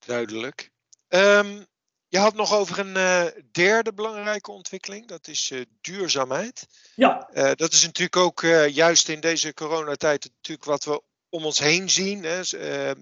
Duidelijk. 0.05 0.71
Um, 1.09 1.65
je 2.13 2.19
had 2.19 2.35
nog 2.35 2.53
over 2.53 2.79
een 2.79 2.95
uh, 2.95 3.25
derde 3.51 3.93
belangrijke 3.93 4.51
ontwikkeling, 4.51 5.07
dat 5.07 5.27
is 5.27 5.49
uh, 5.49 5.61
duurzaamheid. 5.81 6.67
Ja. 6.95 7.29
Uh, 7.33 7.51
dat 7.55 7.73
is 7.73 7.83
natuurlijk 7.83 8.15
ook 8.15 8.41
juist 8.67 9.09
in 9.09 9.19
deze 9.19 9.53
coronatijd 9.53 10.23
natuurlijk 10.23 10.67
wat 10.67 10.83
we 10.83 11.01
om 11.29 11.45
ons 11.45 11.59
heen 11.59 11.89
zien. 11.89 12.23
Hè. 12.23 12.41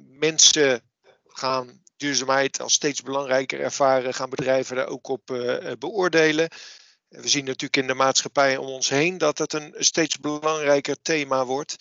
mensen 0.07 0.81
gaan 1.27 1.81
duurzaamheid 1.97 2.61
als 2.61 2.73
steeds 2.73 3.01
belangrijker 3.01 3.59
ervaren, 3.59 4.13
gaan 4.13 4.29
bedrijven 4.29 4.75
daar 4.75 4.87
ook 4.87 5.07
op 5.07 5.25
beoordelen. 5.79 6.49
We 7.07 7.27
zien 7.27 7.45
natuurlijk 7.45 7.77
in 7.77 7.87
de 7.87 7.93
maatschappij 7.93 8.57
om 8.57 8.67
ons 8.67 8.89
heen 8.89 9.17
dat 9.17 9.37
het 9.37 9.53
een 9.53 9.75
steeds 9.77 10.19
belangrijker 10.19 11.01
thema 11.01 11.45
wordt. 11.45 11.75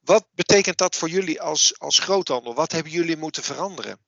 Wat 0.00 0.26
betekent 0.34 0.78
dat 0.78 0.96
voor 0.96 1.08
jullie 1.08 1.40
als, 1.40 1.78
als 1.78 1.98
groothandel? 1.98 2.54
Wat 2.54 2.72
hebben 2.72 2.92
jullie 2.92 3.16
moeten 3.16 3.42
veranderen? 3.42 4.07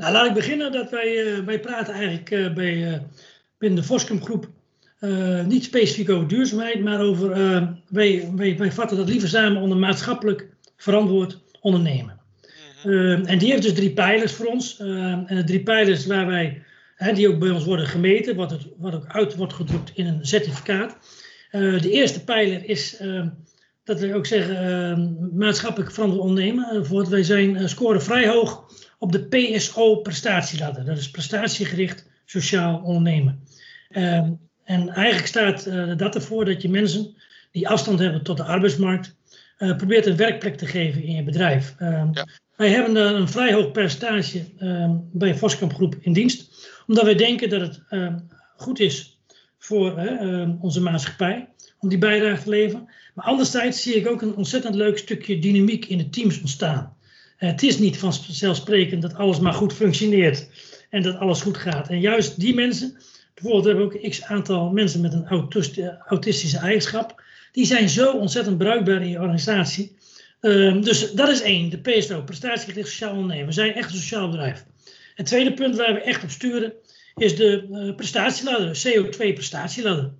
Nou, 0.00 0.12
laat 0.12 0.26
ik 0.26 0.34
beginnen 0.34 0.72
dat 0.72 0.90
wij, 0.90 1.24
uh, 1.24 1.44
wij 1.44 1.60
praten 1.60 1.94
eigenlijk 1.94 2.30
uh, 2.30 2.52
bij, 2.52 2.92
uh, 2.92 2.98
binnen 3.58 3.80
de 3.80 3.86
Voskum 3.86 4.22
groep 4.22 4.48
niet 5.46 5.64
specifiek 5.64 6.10
over 6.10 6.28
duurzaamheid, 6.28 6.80
maar 6.80 7.00
over, 7.00 7.28
wij, 7.88 8.30
wij, 8.36 8.56
wij 8.56 8.72
vatten 8.72 8.96
dat 8.96 9.08
liever 9.08 9.28
samen 9.28 9.62
onder 9.62 9.78
maatschappelijk 9.78 10.48
verantwoord 10.76 11.38
ondernemen. 11.60 12.20
Mm-hmm. 12.84 13.24
en 13.24 13.38
die 13.38 13.50
heeft 13.50 13.62
dus 13.62 13.74
drie 13.74 13.90
pijlers 13.92 14.32
voor 14.32 14.46
ons. 14.46 14.78
en 14.78 15.26
de 15.36 15.44
drie 15.44 15.62
pijlers 15.62 16.06
waar 16.06 16.26
wij, 16.26 16.62
hè, 16.96 17.12
die 17.12 17.28
ook 17.28 17.38
bij 17.38 17.50
ons 17.50 17.64
worden 17.64 17.86
gemeten, 17.86 18.36
wat, 18.36 18.50
het, 18.50 18.66
wat 18.76 18.94
ook 18.94 19.06
uit 19.06 19.36
wordt 19.36 19.52
gedrukt 19.52 19.90
in 19.94 20.06
een 20.06 20.26
certificaat. 20.26 20.96
de 21.50 21.90
eerste 21.90 22.24
pijler 22.24 22.68
is 22.68 23.02
dat 23.84 24.00
we 24.00 24.14
ook 24.14 24.26
zeggen 24.26 25.30
maatschappelijk 25.34 25.92
verantwoord 25.92 26.22
ondernemen. 26.22 26.84
Uh, 26.92 27.08
wij 27.08 27.22
zijn, 27.22 27.68
scoren 27.68 28.02
vrij 28.02 28.28
hoog 28.28 28.69
op 29.00 29.12
de 29.12 29.24
PSO-prestatieladder. 29.24 30.84
Dat 30.84 30.98
is 30.98 31.10
prestatiegericht 31.10 32.08
sociaal 32.24 32.80
ondernemen. 32.84 33.44
Ehm, 33.90 34.32
en 34.64 34.88
eigenlijk 34.88 35.26
staat 35.26 35.64
dat 35.98 36.14
ervoor 36.14 36.44
dat 36.44 36.62
je 36.62 36.68
mensen 36.68 37.14
die 37.50 37.68
afstand 37.68 37.98
hebben 37.98 38.22
tot 38.22 38.36
de 38.36 38.44
arbeidsmarkt, 38.44 39.16
probeert 39.56 40.06
een 40.06 40.16
werkplek 40.16 40.56
te 40.56 40.66
geven 40.66 41.02
in 41.02 41.14
je 41.14 41.22
bedrijf. 41.22 41.74
Ja. 41.78 42.26
Wij 42.56 42.68
hebben 42.68 42.96
een 42.96 43.28
vrij 43.28 43.52
hoog 43.52 43.70
percentage 43.70 44.44
ehm, 44.58 44.96
bij 45.12 45.34
Voskamp 45.34 45.74
Groep 45.74 45.96
in 46.00 46.12
dienst, 46.12 46.68
omdat 46.86 47.04
wij 47.04 47.14
denken 47.14 47.48
dat 47.48 47.60
het 47.60 47.82
goed 48.56 48.80
is 48.80 49.18
voor 49.58 50.18
onze 50.60 50.80
maatschappij 50.80 51.48
om 51.80 51.88
die 51.88 51.98
bijdrage 51.98 52.42
te 52.42 52.50
leveren. 52.50 52.88
Maar 53.14 53.24
anderzijds 53.24 53.82
zie 53.82 53.94
ik 53.94 54.08
ook 54.08 54.22
een 54.22 54.36
ontzettend 54.36 54.74
leuk 54.74 54.98
stukje 54.98 55.38
dynamiek 55.38 55.84
in 55.84 55.98
de 55.98 56.08
teams 56.08 56.40
ontstaan. 56.40 56.96
Het 57.40 57.62
is 57.62 57.78
niet 57.78 57.98
vanzelfsprekend 57.98 59.02
dat 59.02 59.14
alles 59.14 59.38
maar 59.38 59.52
goed 59.52 59.72
functioneert 59.72 60.48
en 60.90 61.02
dat 61.02 61.16
alles 61.16 61.40
goed 61.40 61.56
gaat. 61.56 61.88
En 61.88 62.00
juist 62.00 62.40
die 62.40 62.54
mensen, 62.54 62.96
bijvoorbeeld 63.34 63.64
hebben 63.64 63.88
we 63.88 63.94
ook 63.94 64.10
x 64.10 64.22
aantal 64.22 64.70
mensen 64.70 65.00
met 65.00 65.12
een 65.12 65.26
autistische 66.06 66.58
eigenschap, 66.58 67.22
die 67.52 67.66
zijn 67.66 67.88
zo 67.88 68.12
ontzettend 68.12 68.58
bruikbaar 68.58 69.02
in 69.02 69.08
je 69.08 69.20
organisatie 69.20 69.98
Ehm, 70.40 70.80
dus 70.80 71.12
dat 71.12 71.28
is 71.28 71.42
één, 71.42 71.70
de 71.70 71.78
PSO, 71.78 72.22
prestatiegericht 72.22 72.88
sociaal 72.88 73.12
ondernemen. 73.12 73.46
We 73.46 73.52
zijn 73.52 73.74
echt 73.74 73.90
een 73.90 73.98
sociaal 73.98 74.28
bedrijf. 74.28 74.64
Het 75.14 75.26
tweede 75.26 75.54
punt 75.54 75.76
waar 75.76 75.94
we 75.94 76.00
echt 76.00 76.22
op 76.22 76.30
sturen 76.30 76.72
is 77.14 77.36
de 77.36 77.66
uh, 77.70 77.94
prestatieladder, 77.94 78.82
CO2-prestatieladder. 78.88 80.12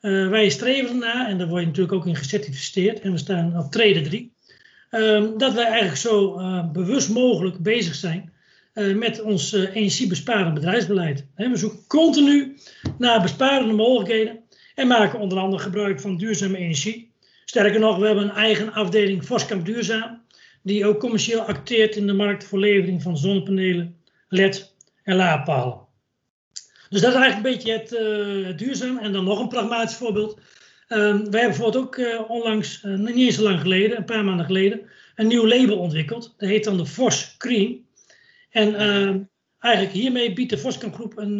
Uh, 0.00 0.28
wij 0.28 0.48
streven 0.48 0.88
ernaar, 0.88 1.28
en 1.28 1.38
daar 1.38 1.48
word 1.48 1.60
je 1.60 1.66
natuurlijk 1.66 1.94
ook 1.94 2.06
in 2.06 2.16
gecertificeerd, 2.16 3.00
en 3.00 3.12
we 3.12 3.18
staan 3.18 3.58
op 3.58 3.70
trede 3.70 4.00
3, 4.00 4.32
ehm, 4.96 5.38
dat 5.38 5.52
wij 5.54 5.64
eigenlijk 5.64 5.96
zo 5.96 6.38
uh, 6.38 6.70
bewust 6.70 7.08
mogelijk 7.08 7.58
bezig 7.58 7.94
zijn 7.94 8.34
met 8.94 9.22
ons 9.22 9.52
energiebesparend 9.52 10.54
bedrijfsbeleid. 10.54 11.26
we 11.34 11.56
zoeken 11.56 11.86
continu 11.86 12.56
naar 12.98 13.22
besparende 13.22 13.72
mogelijkheden 13.72 14.40
en 14.74 14.86
maken 14.86 15.20
onder 15.20 15.38
andere 15.38 15.62
gebruik 15.62 16.00
van 16.00 16.16
duurzame 16.16 16.56
energie. 16.56 17.12
Sterker 17.44 17.80
nog, 17.80 17.98
we 17.98 18.06
hebben 18.06 18.24
een 18.24 18.30
eigen 18.30 18.72
afdeling 18.72 19.26
Voskamp 19.26 19.64
Duurzaam, 19.64 20.22
die 20.62 20.86
ook 20.86 21.00
commercieel 21.00 21.40
acteert 21.40 21.96
in 21.96 22.06
de 22.06 22.12
markt 22.12 22.44
voor 22.44 22.58
levering 22.58 23.02
van 23.02 23.16
zonnepanelen, 23.16 23.96
LED 24.28 24.74
en 25.02 25.16
laadpalen. 25.16 25.86
Dus 26.88 27.00
dat 27.00 27.14
is 27.14 27.20
eigenlijk 27.20 27.36
een 27.36 27.52
beetje 27.52 27.72
het 27.72 28.58
duurzaam. 28.58 28.98
En 28.98 29.12
dan 29.12 29.24
nog 29.24 29.40
een 29.40 29.48
pragmatisch 29.48 29.96
voorbeeld. 29.96 30.38
Um, 30.88 30.98
wij 31.30 31.40
hebben 31.40 31.40
bijvoorbeeld 31.40 31.76
ook 31.84 31.96
uh, 31.96 32.30
onlangs, 32.30 32.82
uh, 32.82 32.98
niet 32.98 33.16
eens 33.16 33.34
zo 33.34 33.42
lang 33.42 33.60
geleden, 33.60 33.96
een 33.96 34.04
paar 34.04 34.24
maanden 34.24 34.46
geleden, 34.46 34.80
een 35.14 35.26
nieuw 35.26 35.46
label 35.46 35.78
ontwikkeld. 35.78 36.34
Dat 36.36 36.48
heet 36.48 36.64
dan 36.64 36.76
de 36.76 36.86
Vos 36.86 37.34
Cream. 37.38 37.84
En 38.50 38.74
ehm, 38.74 39.18
eigenlijk 39.58 39.94
hiermee 39.94 40.32
biedt 40.32 40.50
de 40.50 40.58
Voskamp 40.58 40.94
Groep 40.94 41.16
een, 41.16 41.38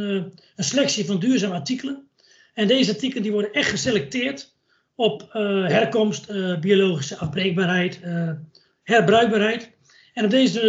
een 0.57 0.65
selectie 0.65 1.05
van 1.05 1.19
duurzame 1.19 1.55
artikelen. 1.55 2.09
En 2.55 2.67
deze 2.67 2.91
artikelen 2.91 3.23
die 3.23 3.33
worden 3.33 3.53
echt 3.53 3.71
geselecteerd 3.71 4.55
op 4.95 5.23
uh, 5.23 5.67
herkomst, 5.67 6.31
uh, 6.31 6.59
biologische 6.59 7.17
afbreekbaarheid, 7.17 8.01
uh, 8.05 8.31
herbruikbaarheid. 8.83 9.71
En 10.13 10.25
op 10.25 10.31
deze 10.31 10.61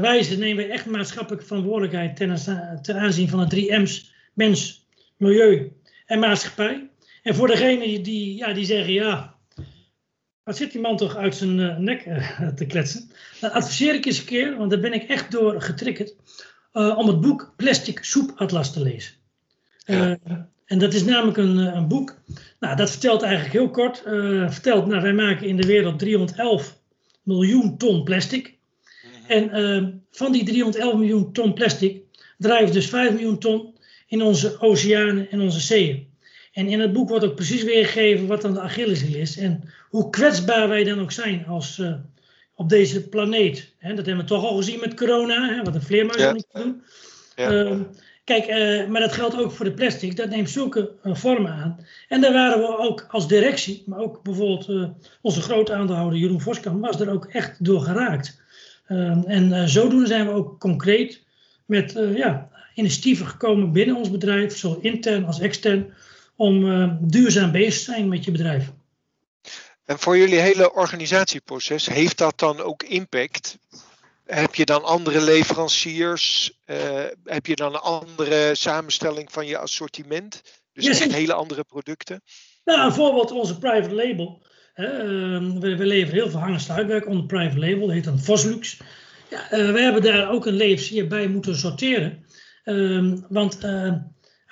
wijze 0.00 0.38
nemen 0.38 0.66
we 0.66 0.72
echt 0.72 0.86
maatschappelijke 0.86 1.46
verantwoordelijkheid 1.46 2.16
ten, 2.16 2.36
ten 2.82 2.96
aanzien 2.96 3.28
van 3.28 3.40
de 3.40 3.46
drie 3.46 3.78
M's: 3.78 4.12
mens, 4.32 4.86
milieu 5.16 5.72
en 6.06 6.18
maatschappij. 6.18 6.88
En 7.24 7.34
voor 7.34 7.46
degenen 7.46 8.02
die, 8.02 8.36
ja, 8.36 8.52
die 8.52 8.64
zeggen, 8.64 8.92
ja, 8.92 9.34
wat 10.42 10.56
zit 10.56 10.72
die 10.72 10.80
man 10.80 10.96
toch 10.96 11.16
uit 11.16 11.34
zijn 11.36 11.84
nek 11.84 12.02
te 12.56 12.66
kletsen? 12.66 13.10
Dan 13.40 13.52
adviseer 13.52 13.94
ik 13.94 14.04
eens 14.04 14.18
een 14.18 14.24
keer, 14.24 14.56
want 14.56 14.70
daar 14.70 14.80
ben 14.80 14.92
ik 14.92 15.02
echt 15.02 15.30
door 15.30 15.62
getriggerd, 15.62 16.14
om 16.72 17.06
het 17.06 17.20
boek 17.20 17.52
Plastic 17.56 18.04
Soep 18.04 18.32
Atlas 18.36 18.72
te 18.72 18.82
lezen. 18.82 19.12
Ja. 19.84 20.18
En 20.64 20.78
dat 20.78 20.94
is 20.94 21.04
namelijk 21.04 21.36
een, 21.36 21.58
eh, 21.58 21.74
een 21.74 21.88
boek. 21.88 22.20
Nou, 22.60 22.76
dat 22.76 22.90
vertelt 22.90 23.22
eigenlijk 23.22 23.52
heel 23.52 23.70
kort. 23.70 24.02
Vertelt, 24.52 24.86
nou, 24.86 25.02
wij 25.02 25.12
maken 25.12 25.46
in 25.46 25.56
de 25.56 25.66
wereld 25.66 25.98
311 25.98 26.78
miljoen 27.22 27.76
ton 27.76 28.04
plastic. 28.04 28.58
Mhm. 29.02 29.32
En 29.32 30.04
van 30.10 30.32
die 30.32 30.44
311 30.44 30.98
miljoen 30.98 31.32
ton 31.32 31.54
plastic 31.54 32.02
drijft 32.38 32.72
dus 32.72 32.88
5 32.88 33.10
miljoen 33.12 33.38
ton 33.38 33.76
in 34.06 34.22
onze 34.22 34.60
oceanen 34.60 35.30
en 35.30 35.40
onze 35.40 35.60
zeeën. 35.60 36.12
En 36.54 36.68
in 36.68 36.80
het 36.80 36.92
boek 36.92 37.08
wordt 37.08 37.24
ook 37.24 37.34
precies 37.34 37.62
weergegeven 37.62 38.26
wat 38.26 38.42
dan 38.42 38.54
de 38.54 38.60
Achilleshiel 38.60 39.20
is. 39.20 39.36
En 39.36 39.62
hoe 39.88 40.10
kwetsbaar 40.10 40.68
wij 40.68 40.84
dan 40.84 41.00
ook 41.00 41.12
zijn 41.12 41.46
als, 41.46 41.78
uh, 41.78 41.94
op 42.54 42.68
deze 42.68 43.08
planeet. 43.08 43.72
Dat 43.80 43.96
hebben 43.96 44.16
we 44.16 44.24
toch 44.24 44.44
al 44.44 44.56
gezien 44.56 44.80
met 44.80 44.94
corona, 44.94 45.62
wat 45.62 45.74
een 45.74 45.82
vleermuis 45.82 46.20
ja. 46.20 46.32
niet 46.32 46.46
doen. 46.52 46.82
Ja. 47.36 47.52
Uh, 47.52 47.80
Kijk, 48.24 48.48
uh, 48.48 48.86
maar 48.88 49.00
dat 49.00 49.12
geldt 49.12 49.38
ook 49.38 49.52
voor 49.52 49.64
de 49.64 49.72
plastic. 49.72 50.16
Dat 50.16 50.28
neemt 50.28 50.50
zulke 50.50 50.90
uh, 51.04 51.14
vormen 51.14 51.52
aan. 51.52 51.86
En 52.08 52.20
daar 52.20 52.32
waren 52.32 52.58
we 52.58 52.78
ook 52.78 53.06
als 53.08 53.28
directie, 53.28 53.82
maar 53.86 53.98
ook 53.98 54.22
bijvoorbeeld 54.22 54.90
onze 55.20 55.40
grote 55.40 55.72
aandeelhouder 55.72 56.18
Jeroen 56.18 56.40
Voskamp, 56.40 56.80
was 56.80 57.00
er 57.00 57.10
ook 57.10 57.24
echt 57.24 57.64
door 57.64 57.80
geraakt. 57.80 58.40
Ehm, 58.86 59.22
en 59.26 59.68
zodoende 59.68 60.06
zijn 60.06 60.26
we 60.26 60.32
ook 60.32 60.60
concreet 60.60 61.22
met 61.66 61.98
ja, 62.14 62.48
initiatieven 62.74 63.26
gekomen 63.26 63.72
binnen 63.72 63.96
ons 63.96 64.10
bedrijf, 64.10 64.56
zowel 64.56 64.78
intern 64.80 65.24
als 65.24 65.40
extern, 65.40 65.92
om 66.36 66.98
duurzaam 67.00 67.52
bezig 67.52 67.74
te 67.74 67.92
zijn 67.92 68.08
met 68.08 68.24
je 68.24 68.30
bedrijf. 68.30 68.72
En 69.84 69.98
voor 69.98 70.16
jullie 70.16 70.38
hele 70.38 70.72
organisatieproces, 70.72 71.86
heeft 71.86 72.18
dat 72.18 72.38
dan 72.38 72.60
ook 72.60 72.82
impact 72.82 73.58
heb 74.24 74.54
je 74.54 74.64
dan 74.64 74.84
andere 74.84 75.20
leveranciers? 75.20 76.52
Uh, 76.66 76.76
heb 77.24 77.46
je 77.46 77.56
dan 77.56 77.74
een 77.74 77.80
andere 77.80 78.54
samenstelling 78.54 79.32
van 79.32 79.46
je 79.46 79.58
assortiment? 79.58 80.42
Dus 80.72 81.00
echt 81.00 81.12
hele 81.12 81.32
andere 81.32 81.64
producten? 81.64 82.22
Nou, 82.64 82.80
bijvoorbeeld 82.80 83.30
onze 83.30 83.58
private 83.58 83.94
label. 83.94 84.42
Uh, 84.76 84.86
we, 85.60 85.76
we, 85.76 85.86
leveren 85.86 86.14
heel 86.14 86.30
veel 86.30 86.40
hang- 86.40 86.54
en 86.54 86.60
sluitwerk 86.60 87.06
onder 87.06 87.26
private 87.26 87.58
label. 87.58 87.86
Dat 87.86 87.94
heet 87.94 88.04
dan 88.04 88.18
Voslux. 88.18 88.80
Ja, 89.30 89.52
uh, 89.52 89.72
we 89.72 89.80
hebben 89.80 90.02
daar 90.02 90.30
ook 90.30 90.46
een 90.46 90.56
leverancier 90.56 91.08
bij 91.08 91.28
moeten 91.28 91.56
sorteren. 91.56 92.24
Ehm, 92.64 93.18
want 93.28 93.58
ehm, 93.64 93.98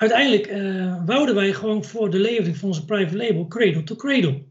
uiteindelijk 0.03 0.47
eh, 0.47 1.05
wouden 1.07 1.35
wij 1.35 1.53
gewoon 1.53 1.85
voor 1.85 2.11
de 2.11 2.19
levering 2.19 2.57
van 2.57 2.69
onze 2.69 2.85
private 2.85 3.17
label 3.17 3.47
cradle 3.47 3.83
to 3.83 3.97
cradle. 3.97 4.43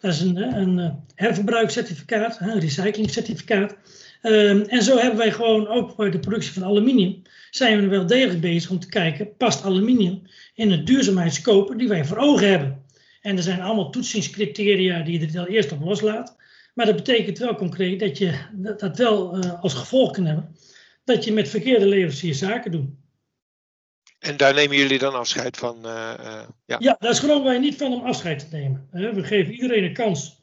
Dat 0.00 0.12
is 0.12 0.20
een, 0.20 0.36
een 0.36 1.04
herverbruikcertificaat, 1.14 2.40
een 2.40 2.60
recyclingcertificaat. 2.60 3.76
Um, 4.22 4.60
en 4.60 4.82
zo 4.82 4.98
hebben 4.98 5.18
wij 5.18 5.32
gewoon 5.32 5.68
ook 5.68 5.96
bij 5.96 6.10
de 6.10 6.18
productie 6.18 6.52
van 6.52 6.64
aluminium, 6.64 7.22
zijn 7.50 7.80
we 7.80 7.86
wel 7.86 8.06
degelijk 8.06 8.40
bezig 8.40 8.70
om 8.70 8.78
te 8.78 8.88
kijken, 8.88 9.36
past 9.36 9.64
aluminium 9.64 10.22
in 10.54 10.70
het 10.70 10.86
duurzaamheidsscope 10.86 11.76
die 11.76 11.88
wij 11.88 12.04
voor 12.04 12.16
ogen 12.16 12.48
hebben. 12.48 12.82
En 13.20 13.36
er 13.36 13.42
zijn 13.42 13.60
allemaal 13.60 13.90
toetsingscriteria 13.90 15.02
die 15.02 15.20
je 15.20 15.38
er 15.38 15.48
eerst 15.48 15.72
op 15.72 15.84
loslaat. 15.84 16.36
Maar 16.74 16.86
dat 16.86 16.96
betekent 16.96 17.38
wel 17.38 17.54
concreet 17.54 18.00
dat 18.00 18.18
je 18.18 18.32
dat, 18.78 18.96
wel 18.96 19.36
uh, 19.36 19.62
als 19.62 19.74
gevolg 19.74 20.12
kan 20.12 20.24
hebben 20.24 20.56
dat 21.04 21.24
je 21.24 21.32
met 21.32 21.48
verkeerde 21.48 21.86
leveranciers 21.86 22.38
zaken 22.38 22.70
doet. 22.70 22.88
En 24.22 24.36
daar 24.36 24.54
nemen 24.54 24.76
jullie 24.76 24.98
dan 24.98 25.14
afscheid 25.14 25.56
van? 25.56 25.76
Uh, 25.86 26.12
uh, 26.20 26.42
ja. 26.64 26.76
ja, 26.78 26.96
daar 26.98 27.14
schromen 27.14 27.44
wij 27.44 27.58
niet 27.58 27.76
van 27.76 27.92
om 27.92 28.04
afscheid 28.04 28.38
te 28.38 28.56
nemen. 28.56 28.88
We 28.90 29.24
geven 29.24 29.54
iedereen 29.54 29.84
een 29.84 29.92
kans 29.92 30.40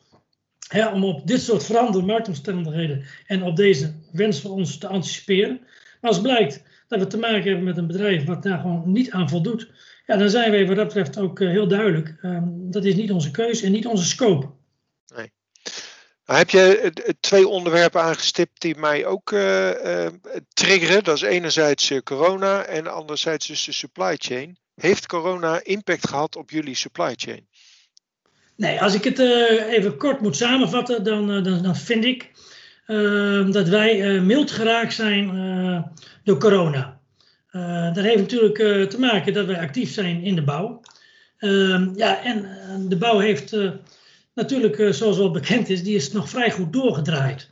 om 0.94 1.04
op 1.04 1.28
dit 1.28 1.42
soort 1.42 1.66
veranderde 1.66 2.08
marktomstandigheden 2.08 3.06
en 3.26 3.44
op 3.44 3.56
deze 3.56 3.94
wens 4.12 4.40
van 4.40 4.52
ons 4.52 4.78
te 4.78 4.88
anticiperen. 4.88 5.60
Maar 6.02 6.12
als 6.12 6.22
blijkt 6.22 6.64
dat 6.88 7.00
we 7.00 7.08
te 7.08 7.18
maken 7.18 7.44
hebben 7.44 7.64
met 7.64 7.78
een 7.78 7.88
bedrijf 7.88 8.26
wat 8.26 8.44
daar 8.44 8.60
gewoon 8.60 8.92
niet 8.92 9.12
aan 9.12 9.30
voldoet, 9.30 9.72
ja, 10.06 10.18
dan 10.18 10.30
zijn 10.30 10.52
wij 10.52 10.68
wat 10.68 10.76
dat 10.76 10.86
betreft 10.86 11.20
ook 11.20 11.40
uh, 11.40 11.50
heel 11.50 11.68
duidelijk. 11.68 12.16
Uh, 12.22 12.40
dat 12.46 12.86
is 12.86 12.96
niet 12.96 13.12
onze 13.12 13.32
keuze 13.32 13.66
en 13.66 13.72
niet 13.72 13.88
onze 13.88 14.06
scope. 14.06 14.50
Nee. 15.16 15.32
Heb 16.38 16.50
je 16.50 16.94
twee 17.20 17.48
onderwerpen 17.48 18.02
aangestipt 18.02 18.62
die 18.62 18.76
mij 18.78 19.06
ook 19.06 19.32
uh, 19.32 20.06
triggeren. 20.54 21.04
Dat 21.04 21.16
is 21.16 21.22
enerzijds 21.22 21.92
corona 22.04 22.64
en 22.64 22.88
anderzijds 22.88 23.48
dus 23.48 23.64
de 23.64 23.72
supply 23.72 24.16
chain. 24.18 24.58
Heeft 24.76 25.06
corona 25.06 25.64
impact 25.64 26.08
gehad 26.08 26.36
op 26.36 26.50
jullie 26.50 26.76
supply 26.76 27.14
chain? 27.16 27.48
Nee, 28.56 28.82
als 28.82 28.94
ik 28.94 29.04
het 29.04 29.20
even 29.70 29.98
kort 29.98 30.22
moet 30.22 30.36
samenvatten, 30.36 31.04
dan, 31.04 31.44
dan, 31.44 31.64
dan, 31.64 31.76
vind 31.76 32.06
ik 32.06 32.32
uh, 32.88 33.52
dat 33.52 33.68
wij 33.68 34.22
mild 34.22 34.52
geraakt 34.52 34.94
zijn 34.94 35.28
door 36.24 36.38
corona. 36.38 37.00
dat 37.94 38.04
heeft 38.04 38.20
natuurlijk 38.20 38.90
te 38.90 39.00
maken 39.00 39.34
dat 39.34 39.46
wij 39.46 39.60
actief 39.60 39.94
zijn 39.94 40.24
in 40.24 40.36
de 40.36 40.44
bouw. 40.44 40.82
Ehm, 41.38 41.90
ja, 41.96 42.24
en 42.24 42.48
de 42.90 42.98
bouw 42.98 43.20
heeft 43.20 43.56
natuurlijk, 44.42 44.94
zoals 44.94 45.18
wel 45.18 45.32
bekend 45.32 45.70
is, 45.70 45.84
die 45.84 45.96
is 45.96 46.12
nog 46.12 46.30
vrij 46.30 46.52
goed 46.52 46.74
doorgedraaid. 46.74 47.50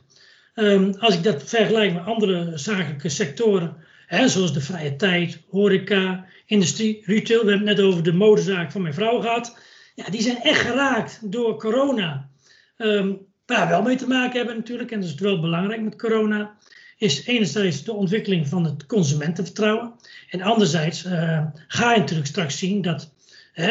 Um, 0.54 0.94
als 0.98 1.14
ik 1.14 1.22
dat 1.22 1.42
vergelijk 1.42 1.94
met 1.94 2.04
andere 2.04 2.58
zakelijke 2.58 3.08
sectoren, 3.08 3.76
hè, 4.06 4.28
zoals 4.28 4.52
de 4.52 4.60
vrije 4.60 4.96
tijd, 4.96 5.40
horeca, 5.50 6.24
industrie, 6.46 7.02
retail. 7.04 7.44
We 7.44 7.50
hebben 7.50 7.68
het 7.68 7.76
net 7.76 7.86
over 7.86 8.02
de 8.02 8.12
modezaak 8.12 8.72
van 8.72 8.82
mijn 8.82 8.94
vrouw 8.94 9.20
gehad 9.20 9.56
ja, 9.98 10.10
die 10.10 10.22
zijn 10.22 10.42
echt 10.42 10.60
geraakt 10.60 11.18
door 11.22 11.58
corona. 11.58 12.28
um, 12.76 13.18
waar 13.46 13.68
wel 13.68 13.82
mee 13.82 13.96
te 13.96 14.06
maken 14.06 14.36
hebben 14.36 14.56
natuurlijk, 14.56 14.90
en 14.90 15.00
dat 15.00 15.08
is 15.08 15.14
wel 15.14 15.40
belangrijk 15.40 15.82
met 15.82 15.96
corona, 15.96 16.56
is 16.98 17.26
enerzijds 17.26 17.84
de 17.84 17.92
ontwikkeling 17.92 18.48
van 18.48 18.64
het 18.64 18.86
consumentenvertrouwen. 18.86 19.92
En 20.30 20.42
anderzijds 20.42 21.04
uh, 21.04 21.46
ga 21.68 21.92
je 21.92 21.98
natuurlijk 21.98 22.28
straks 22.28 22.58
zien 22.58 22.82
dat 22.82 23.12
uh, 23.54 23.66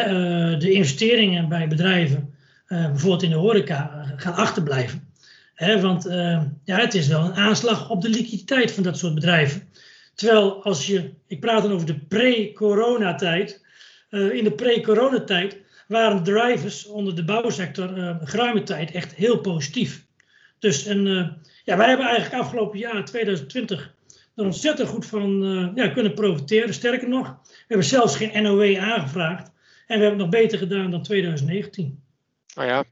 de 0.58 0.70
investeringen 0.70 1.48
bij 1.48 1.68
bedrijven, 1.68 2.34
bijvoorbeeld 2.68 3.22
in 3.22 3.30
de 3.30 3.36
horeca, 3.36 4.04
gaan 4.16 4.34
achterblijven. 4.34 5.12
want 5.80 6.04
ja, 6.64 6.78
het 6.78 6.94
is 6.94 7.06
wel 7.06 7.24
een 7.24 7.34
aanslag 7.34 7.90
op 7.90 8.02
de 8.02 8.08
liquiditeit 8.08 8.72
van 8.72 8.82
dat 8.82 8.98
soort 8.98 9.14
bedrijven. 9.14 9.68
Terwijl 10.14 10.64
als 10.64 10.86
je, 10.86 11.10
ik 11.26 11.40
praat 11.40 11.62
dan 11.62 11.72
over 11.72 11.86
de 11.86 11.98
pre-coronatijd, 11.98 13.64
in 14.10 14.44
de 14.44 14.52
pre-coronatijd 14.56 15.56
waren 15.88 16.22
drivers 16.22 16.86
onder 16.86 17.14
de 17.14 17.24
bouwsector 17.24 17.98
uh, 17.98 18.56
tijd 18.56 18.90
echt 18.90 19.14
heel 19.14 19.38
positief. 19.38 20.06
Dus 20.58 20.86
en, 20.86 21.06
uh, 21.06 21.28
ja, 21.64 21.76
wij 21.76 21.88
hebben 21.88 22.06
eigenlijk 22.06 22.42
afgelopen 22.42 22.78
jaar, 22.78 23.04
2020, 23.04 23.94
er 24.34 24.44
ontzettend 24.44 24.88
goed 24.88 25.06
van 25.06 25.44
uh, 25.44 25.68
ja, 25.74 25.88
kunnen 25.88 26.14
profiteren. 26.14 26.74
Sterker 26.74 27.08
nog, 27.08 27.26
we 27.42 27.64
hebben 27.66 27.86
zelfs 27.86 28.16
geen 28.16 28.42
NOW 28.42 28.76
aangevraagd. 28.78 29.50
En 29.86 29.98
we 29.98 30.04
hebben 30.04 30.24
het 30.24 30.30
nog 30.30 30.40
beter 30.40 30.58
gedaan 30.58 30.90
dan 30.90 31.02
2019. 31.02 32.02
Nou 32.54 32.68
ja, 32.68 32.84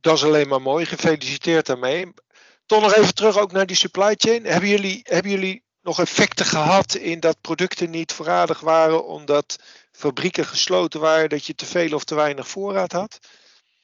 dat 0.00 0.16
is 0.16 0.24
alleen 0.24 0.48
maar 0.48 0.62
mooi. 0.62 0.86
Gefeliciteerd 0.86 1.66
daarmee. 1.66 2.12
Toch 2.66 2.82
nog 2.82 2.94
even 2.94 3.14
terug 3.14 3.38
ook 3.38 3.52
naar 3.52 3.66
die 3.66 3.76
supply 3.76 4.14
chain. 4.16 4.44
Hebben 4.44 4.68
jullie, 4.68 5.00
hebben 5.02 5.30
jullie 5.30 5.62
nog 5.82 6.00
effecten 6.00 6.46
gehad 6.46 6.94
in 6.94 7.20
dat 7.20 7.40
producten 7.40 7.90
niet 7.90 8.12
voorradig 8.12 8.60
waren 8.60 9.06
omdat 9.06 9.58
fabrieken 9.92 10.44
gesloten 10.44 11.00
waren, 11.00 11.28
dat 11.28 11.46
je 11.46 11.54
te 11.54 11.66
veel 11.66 11.94
of 11.94 12.04
te 12.04 12.14
weinig 12.14 12.48
voorraad 12.48 12.92
had? 12.92 13.18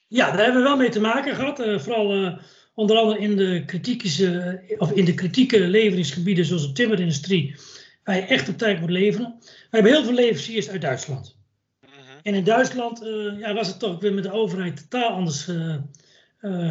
Ja, 0.07 0.31
daar 0.31 0.43
hebben 0.43 0.61
we 0.61 0.67
wel 0.67 0.77
mee 0.77 0.89
te 0.89 0.99
maken 0.99 1.35
gehad. 1.35 1.59
Uh, 1.59 1.79
vooral 1.79 2.15
uh, 2.15 2.37
onder 2.73 2.97
andere 2.97 3.19
in 3.19 3.35
de, 3.35 4.75
of 4.77 4.91
in 4.91 5.05
de 5.05 5.13
kritieke 5.13 5.59
leveringsgebieden 5.59 6.45
zoals 6.45 6.67
de 6.67 6.71
timmerindustrie, 6.71 7.55
waar 8.03 8.15
je 8.15 8.21
echt 8.21 8.49
op 8.49 8.57
tijd 8.57 8.79
moet 8.79 8.89
leveren. 8.89 9.35
We 9.39 9.67
hebben 9.69 9.91
heel 9.91 10.03
veel 10.03 10.13
leveranciers 10.13 10.69
uit 10.69 10.81
Duitsland. 10.81 11.32
En 12.23 12.33
in 12.33 12.43
Duitsland 12.43 13.03
uh, 13.03 13.39
ja, 13.39 13.53
was 13.53 13.67
het 13.67 13.79
toch 13.79 13.99
weer 13.99 14.13
met 14.13 14.23
de 14.23 14.31
overheid 14.31 14.89
totaal 14.89 15.09
anders 15.09 15.49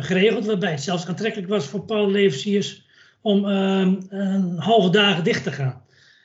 geregeld, 0.00 0.46
waarbij 0.46 0.70
het 0.70 0.82
zelfs 0.82 1.06
aantrekkelijk 1.06 1.48
was 1.48 1.66
voor 1.66 1.80
bepaalde 1.80 2.12
leveranciers 2.12 2.84
om 3.20 3.48
ehm, 3.48 3.96
een 4.08 4.58
halve 4.58 4.90
dagen 4.90 5.24
dicht 5.24 5.42
te 5.42 5.52
gaan. 5.52 5.82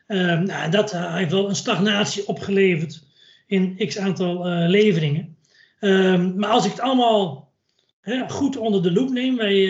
Uh, 0.08 0.40
nou, 0.40 0.72
dat 0.72 0.92
heeft 0.92 1.32
wel 1.32 1.50
een 1.50 1.56
stagnatie 1.56 2.28
opgeleverd 2.28 3.04
in 3.46 3.88
x 3.88 3.98
aantal 3.98 4.46
leveringen. 4.46 5.38
Um, 5.80 6.40
maar 6.40 6.50
als 6.50 6.66
ik 6.66 6.72
het 6.72 6.80
allemaal 6.80 7.52
goed 8.28 8.58
onder 8.58 8.84
de 8.84 8.92
loep 8.92 9.10
neem, 9.10 9.38
wij, 9.38 9.68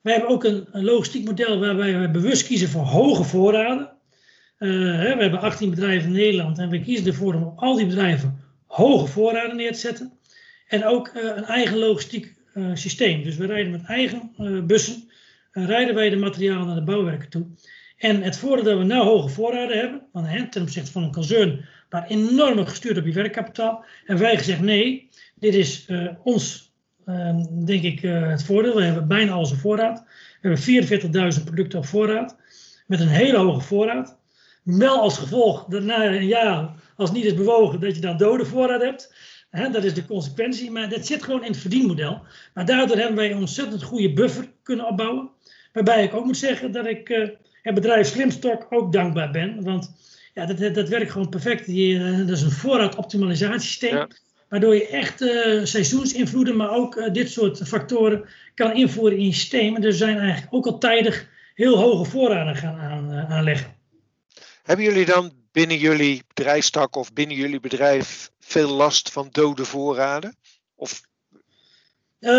wij 0.00 0.12
hebben 0.12 0.30
ook 0.30 0.44
een, 0.44 0.66
logistiek 0.72 1.24
model 1.24 1.60
waarbij 1.60 2.00
we 2.00 2.10
bewust 2.10 2.46
kiezen 2.46 2.68
voor 2.68 2.82
hoge 2.82 3.24
voorraden. 3.24 3.90
We 4.58 5.16
hebben 5.18 5.40
18 5.40 5.70
bedrijven 5.70 6.08
in 6.08 6.16
Nederland 6.16 6.58
en 6.58 6.68
we 6.68 6.80
kiezen 6.80 7.06
ervoor 7.06 7.34
om 7.34 7.52
al 7.56 7.76
die 7.76 7.86
bedrijven 7.86 8.40
hoge 8.68 9.06
voorraden 9.06 9.56
neer 9.56 9.72
te 9.72 9.78
zetten. 9.78 10.12
En 10.66 10.84
ook 10.84 11.10
een 11.14 11.44
eigen 11.44 11.78
logistiek 11.78 12.36
systeem. 12.74 13.22
Dus 13.22 13.36
we 13.36 13.46
rijden 13.46 13.70
met 13.70 13.84
eigen 13.84 14.32
bussen, 14.66 15.10
rijden 15.52 15.94
wij 15.94 16.10
de 16.10 16.16
materialen 16.16 16.66
naar 16.66 16.74
de 16.74 16.82
bouwwerken 16.82 17.28
toe. 17.28 17.46
En 17.96 18.22
het 18.22 18.36
voordeel 18.36 18.64
dat 18.64 18.78
we 18.78 18.84
nou 18.84 19.04
hoge 19.04 19.28
voorraden 19.28 19.78
hebben, 19.78 20.02
want 20.12 20.26
hè, 20.26 20.48
ten 20.48 20.62
opzichte 20.62 20.92
van 20.92 21.02
een 21.02 21.12
concern 21.12 21.68
waar 21.88 22.06
enorm 22.06 22.66
gestuurd 22.66 22.98
op 22.98 23.06
je 23.06 23.12
werkkapitaal. 23.12 23.84
En 24.06 24.18
wij 24.18 24.36
gezegd 24.36 24.60
nee, 24.60 25.08
dit 25.34 25.54
is 25.54 25.88
ons, 26.22 26.72
uh, 27.06 27.36
denk 27.64 27.82
ik, 27.82 28.00
het 28.00 28.44
voordeel. 28.44 28.74
We 28.74 28.82
hebben 28.82 29.08
bijna 29.08 29.32
al 29.32 29.46
zijn 29.46 29.60
voorraad. 29.60 30.04
We 30.40 30.48
hebben 30.48 31.34
44.000 31.38 31.44
producten 31.44 31.78
op 31.78 31.86
voorraad. 31.86 32.36
Met 32.86 33.00
een 33.00 33.08
hele 33.08 33.38
hoge 33.38 33.60
voorraad. 33.60 34.18
Wel 34.62 35.00
als 35.00 35.18
gevolg 35.18 35.64
dat 35.64 35.82
na 35.82 36.06
een 36.06 36.26
jaar, 36.26 36.70
als 36.98 37.12
niet 37.12 37.24
is 37.24 37.34
bewogen, 37.34 37.80
dat 37.80 37.94
je 37.94 38.00
dan 38.00 38.16
dode 38.16 38.44
voorraad 38.44 38.82
hebt. 38.82 39.14
Dat 39.72 39.84
is 39.84 39.94
de 39.94 40.06
consequentie. 40.06 40.70
Maar 40.70 40.88
dat 40.88 41.06
zit 41.06 41.22
gewoon 41.22 41.44
in 41.44 41.50
het 41.50 41.60
verdienmodel. 41.60 42.22
Maar 42.54 42.66
daardoor 42.66 42.96
hebben 42.96 43.16
wij 43.16 43.30
een 43.30 43.38
ontzettend 43.38 43.82
goede 43.82 44.12
buffer 44.12 44.52
kunnen 44.62 44.86
opbouwen. 44.86 45.30
Waarbij 45.72 46.04
ik 46.04 46.14
ook 46.14 46.24
moet 46.24 46.36
zeggen 46.36 46.72
dat 46.72 46.86
ik 46.86 47.08
het 47.62 47.74
bedrijf 47.74 48.06
Slimstock 48.06 48.66
ook 48.70 48.92
dankbaar 48.92 49.30
ben. 49.30 49.64
Want 49.64 49.92
ja, 50.34 50.46
dat, 50.46 50.74
dat 50.74 50.88
werkt 50.88 51.10
gewoon 51.10 51.28
perfect. 51.28 51.66
Je, 51.66 51.98
eh, 51.98 52.18
dat 52.18 52.36
is 52.36 52.42
een 52.42 52.50
voorraadoptimalisatiesysteem. 52.50 54.06
Waardoor 54.48 54.74
je 54.74 54.88
echt 54.88 55.20
uh, 55.20 55.64
seizoensinvloeden, 55.64 56.56
maar 56.56 56.70
ook 56.70 57.14
dit 57.14 57.30
soort 57.30 57.68
factoren 57.68 58.24
kan 58.54 58.74
invoeren 58.74 59.18
in 59.18 59.24
je 59.24 59.32
systeem. 59.32 59.74
En 59.74 59.80
dus 59.80 59.98
zijn 59.98 60.18
eigenlijk 60.18 60.54
ook 60.54 60.66
al 60.66 60.78
tijdig 60.78 61.28
heel 61.54 61.78
hoge 61.78 62.10
voorraden 62.10 62.56
gaan 62.56 62.78
aan, 62.78 63.12
aanleggen. 63.12 63.77
Hebben 64.68 64.86
jullie 64.86 65.04
dan 65.04 65.32
binnen 65.52 65.78
jullie 65.78 66.22
bedrijfstak 66.34 66.96
of 66.96 67.12
binnen 67.12 67.36
jullie 67.36 67.60
bedrijf 67.60 68.30
veel 68.40 68.68
last 68.68 69.12
van 69.12 69.28
dode 69.30 69.64
voorraden? 69.64 70.36
Of 70.74 71.00
Uh, 72.20 72.30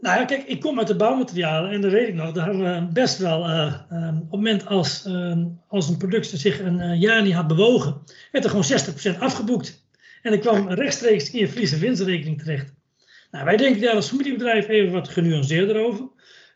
nou 0.00 0.18
ja, 0.18 0.24
kijk, 0.24 0.46
ik 0.46 0.60
kom 0.60 0.78
uit 0.78 0.86
de 0.86 0.96
bouwmaterialen 0.96 1.70
en 1.70 1.80
dat 1.80 1.90
weet 1.90 2.08
ik 2.08 2.14
nog. 2.14 2.32
Daar 2.32 2.46
hebben 2.46 2.86
we 2.86 2.92
best 2.92 3.18
wel, 3.18 3.48
uh, 3.48 3.74
uh, 3.92 4.08
op 4.08 4.20
het 4.20 4.30
moment 4.30 4.66
als, 4.66 5.04
ehm, 5.04 5.44
als 5.68 5.88
een 5.88 5.96
product 5.96 6.26
zich 6.26 6.60
een 6.60 6.80
eh, 6.80 7.00
jaar 7.00 7.22
niet 7.22 7.34
had 7.34 7.46
bewogen, 7.46 8.02
werd 8.32 8.44
er 8.44 8.50
gewoon 8.50 8.64
60% 8.64 9.18
afgeboekt. 9.18 9.86
En 10.22 10.32
ik 10.32 10.40
kwam 10.40 10.68
rechtstreeks 10.68 11.30
in 11.30 11.38
je 11.38 11.48
verlies- 11.48 11.78
winstrekening 11.78 12.38
terecht. 12.38 12.72
Nou, 13.30 13.44
wij 13.44 13.56
denken 13.56 13.82
daar 13.82 13.94
als 13.94 14.08
familiebedrijf 14.08 14.68
even 14.68 14.92
wat 14.92 15.08
genuanceerder 15.08 15.84
over. 15.84 16.08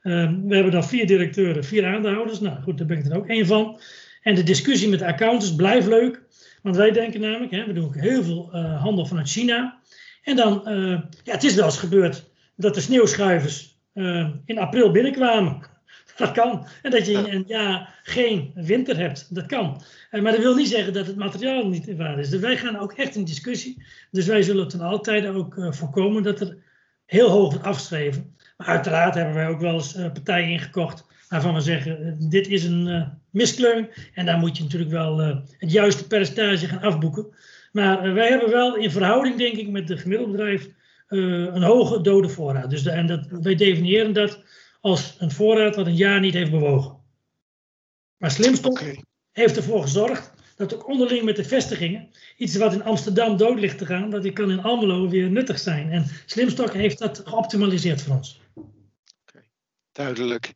Ehm, 0.03 0.47
we 0.47 0.55
hebben 0.55 0.73
dan 0.73 0.85
vier 0.85 1.07
directeuren, 1.07 1.64
vier 1.64 1.87
aandeelhouders. 1.87 2.40
Nou 2.40 2.62
goed, 2.62 2.79
daar 2.79 2.87
ben 2.87 2.99
ik 2.99 3.07
er 3.07 3.16
ook 3.16 3.29
één 3.29 3.47
van. 3.47 3.81
En 4.22 4.35
de 4.35 4.42
discussie 4.42 4.88
met 4.88 4.98
de 4.98 5.06
accountants 5.06 5.54
blijft 5.54 5.87
leuk. 5.87 6.22
Want 6.62 6.76
wij 6.76 6.90
denken 6.90 7.20
namelijk, 7.20 7.52
hè, 7.52 7.66
we 7.66 7.72
doen 7.72 7.85
ook 7.85 7.96
heel 7.96 8.22
veel 8.22 8.56
handel 8.56 9.06
vanuit 9.06 9.28
China. 9.28 9.80
En 10.22 10.37
dan, 10.37 10.62
ja, 11.24 11.32
het 11.32 11.44
is 11.44 11.54
wel 11.54 11.64
eens 11.64 11.78
gebeurd 11.78 12.30
dat 12.56 12.74
de 12.74 12.80
sneeuwschuivers 12.80 13.78
uh, 13.94 14.28
in 14.44 14.58
april 14.58 14.90
binnenkwamen. 14.90 15.61
Dat 16.16 16.32
kan. 16.32 16.66
En 16.82 16.90
dat 16.90 17.06
je 17.06 17.30
een 17.30 17.44
jaar 17.46 18.00
geen 18.02 18.50
winter 18.54 18.96
hebt. 18.96 19.35
Dat 19.35 19.46
kan. 19.46 19.82
Maar 20.11 20.32
dat 20.32 20.38
wil 20.38 20.54
niet 20.54 20.68
zeggen 20.68 20.92
dat 20.92 21.06
het 21.06 21.16
materiaal 21.16 21.68
niet 21.68 21.96
waar 21.96 22.18
is. 22.18 22.30
Dus 22.30 22.40
wij 22.40 22.56
gaan 22.56 22.78
ook 22.78 22.92
echt 22.92 23.14
in 23.14 23.24
discussie. 23.24 23.82
Dus 24.11 24.26
wij 24.26 24.42
zullen 24.42 24.68
ten 24.68 24.80
altijd 24.80 25.26
ook 25.26 25.54
voorkomen 25.70 26.22
dat 26.22 26.40
er 26.40 26.56
heel 27.06 27.28
hoog 27.28 27.50
wordt 27.50 27.66
afgeschreven. 27.66 28.37
Maar 28.56 28.66
uiteraard 28.66 29.14
hebben 29.14 29.35
wij 29.35 29.48
ook 29.48 29.61
wel 29.61 29.74
eens 29.74 29.92
partijen 29.92 30.48
ingekocht 30.48 31.06
waarvan 31.33 31.55
we 31.55 31.61
zeggen, 31.61 32.16
dit 32.29 32.49
is 32.49 32.64
een 32.64 33.12
miskleun. 33.31 33.88
En 34.14 34.27
daar 34.27 34.38
moet 34.38 34.57
je 34.57 34.62
natuurlijk 34.62 34.90
wel 34.90 35.18
het 35.59 35.73
juiste 35.73 36.07
percentage 36.07 36.66
gaan 36.66 36.83
afboeken. 36.83 37.35
Maar 37.73 38.14
wij 38.14 38.29
hebben 38.29 38.51
wel 38.51 38.77
in 38.77 38.90
verhouding, 38.90 39.38
denk 39.38 39.57
ik, 39.57 39.68
met 39.68 39.87
de 39.87 39.97
gemiddelde 39.97 40.33
bedrijf 40.33 40.68
uh, 41.09 41.55
een 41.55 41.62
hoge 41.62 42.01
dode 42.01 42.29
voorraad. 42.29 42.71
Dus 42.71 42.83
de, 42.83 42.90
en 42.90 43.07
dat, 43.07 43.27
wij 43.31 43.55
definiëren 43.55 44.12
dat 44.12 44.42
als 44.81 45.16
een 45.18 45.31
voorraad 45.31 45.77
wat 45.77 45.87
een 45.87 45.97
jaar 45.97 46.21
niet 46.21 46.35
heeft 46.35 46.51
bewogen. 46.51 46.97
Maar 48.16 48.31
Slimstok 48.31 48.81
okay. 48.81 49.03
heeft 49.33 49.57
ervoor 49.57 49.83
gezorgd 49.83 50.33
dat 50.57 50.75
ook 50.75 50.88
onderling 50.88 51.23
met 51.23 51.37
de 51.37 51.45
vestigingen 51.45 52.09
iets 52.37 52.57
wat 52.57 52.73
in 52.73 52.85
Amsterdam 52.85 53.37
dood 53.37 53.59
ligt 53.59 53.79
te 53.79 53.87
gaan, 53.87 54.11
dat 54.11 54.23
die 54.23 54.33
kan 54.33 54.51
in 54.51 54.62
Almelo 54.62 55.09
weer 55.09 55.31
nuttig 55.31 55.59
zijn. 55.59 55.90
En 55.90 56.07
Slimstok 56.27 56.73
heeft 56.73 56.99
dat 56.99 57.23
geoptimaliseerd 57.25 58.03
voor 58.03 58.16
ons. 58.16 58.40
Okay. 58.55 59.42
Duidelijk. 59.92 60.55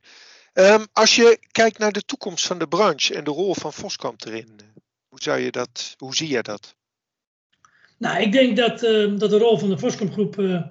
Um, 0.59 0.87
als 0.93 1.17
je 1.17 1.39
kijkt 1.53 1.79
naar 1.79 1.93
de 1.93 2.03
toekomst 2.03 2.47
van 2.47 2.59
de 2.59 2.67
branche 2.67 3.15
en 3.15 3.25
de 3.25 3.31
rol 3.31 3.55
van 3.55 3.73
Voskamp 3.73 4.25
erin, 4.25 4.49
hoe, 5.09 5.23
zou 5.23 5.41
je 5.41 5.51
dat, 5.51 5.95
hoe 5.99 6.15
zie 6.15 6.29
je 6.29 6.43
dat? 6.43 6.75
Nou, 7.99 8.23
ik 8.23 8.33
denk 8.33 8.57
dat, 8.57 8.83
uh, 8.83 9.19
dat 9.19 9.31
de 9.31 9.39
rol 9.39 9.59
van 9.59 9.69
de 9.69 9.79
Voskamp 9.79 10.39
uh, 10.39 10.63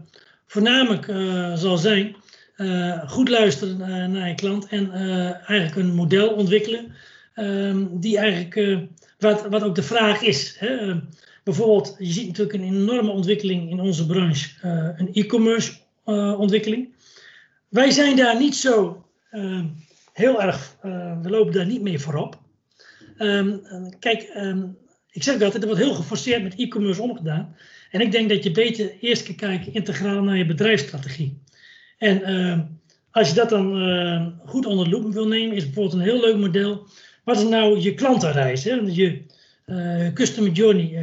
voornamelijk 0.47 1.07
uh, 1.07 1.55
zal 1.55 1.77
zijn 1.77 2.15
goed 3.07 3.29
luisteren 3.29 3.77
naar 4.11 4.27
je 4.27 4.35
klant 4.35 4.67
en 4.67 4.91
eigenlijk 5.45 5.75
een 5.75 5.95
model 5.95 6.29
ontwikkelen 6.29 6.95
ehm, 7.33 7.85
die 7.91 8.17
eigenlijk, 8.17 8.87
wat, 9.19 9.47
wat 9.47 9.63
ook 9.63 9.75
de 9.75 9.83
vraag 9.83 10.21
is. 10.21 10.55
Hè? 10.59 11.01
bijvoorbeeld, 11.43 11.95
je 11.97 12.11
ziet 12.11 12.27
natuurlijk 12.27 12.53
een 12.53 12.63
enorme 12.63 13.11
ontwikkeling 13.11 13.69
in 13.69 13.79
onze 13.79 14.05
branche, 14.05 14.49
een 14.97 15.13
e-commerce 15.13 15.73
ontwikkeling. 16.37 16.93
Wij 17.69 17.91
zijn 17.91 18.15
daar 18.15 18.39
niet 18.39 18.55
zo 18.55 19.04
heel 20.13 20.41
erg, 20.41 20.75
we 21.21 21.29
lopen 21.29 21.53
daar 21.53 21.65
niet 21.65 21.81
mee 21.81 21.99
voorop. 21.99 22.39
Um, 23.17 23.61
kijk, 23.99 24.31
um, 24.37 24.77
ik 25.11 25.23
zeg 25.23 25.41
altijd, 25.41 25.63
er 25.63 25.67
wordt 25.67 25.83
heel 25.83 25.93
geforceerd 25.93 26.43
met 26.43 26.55
e-commerce 26.55 27.01
omgedaan. 27.01 27.55
En 27.91 28.01
ik 28.01 28.11
denk 28.11 28.29
dat 28.29 28.43
je 28.43 28.51
beter 28.51 28.99
eerst 28.99 29.25
kan 29.25 29.35
kijken 29.35 29.73
integraal 29.73 30.23
naar 30.23 30.37
je 30.37 30.45
bedrijfsstrategie. 30.45 31.41
En 31.97 32.79
als 33.11 33.29
je 33.29 33.35
dat 33.35 33.49
dan 33.49 34.39
goed 34.45 34.65
onder 34.65 34.85
de 34.85 34.91
loep 34.91 35.13
wil 35.13 35.27
nemen, 35.27 35.55
is 35.55 35.63
bijvoorbeeld 35.63 35.93
een 35.93 36.09
heel 36.09 36.19
leuk 36.19 36.37
model. 36.37 36.87
Wat 37.23 37.37
is 37.37 37.43
nou 37.43 37.79
je 37.79 37.93
klantenreis? 37.93 38.63
Hè? 38.63 38.73
Je 38.73 39.21
uh, 39.65 40.13
customer 40.13 40.51
journey 40.51 40.99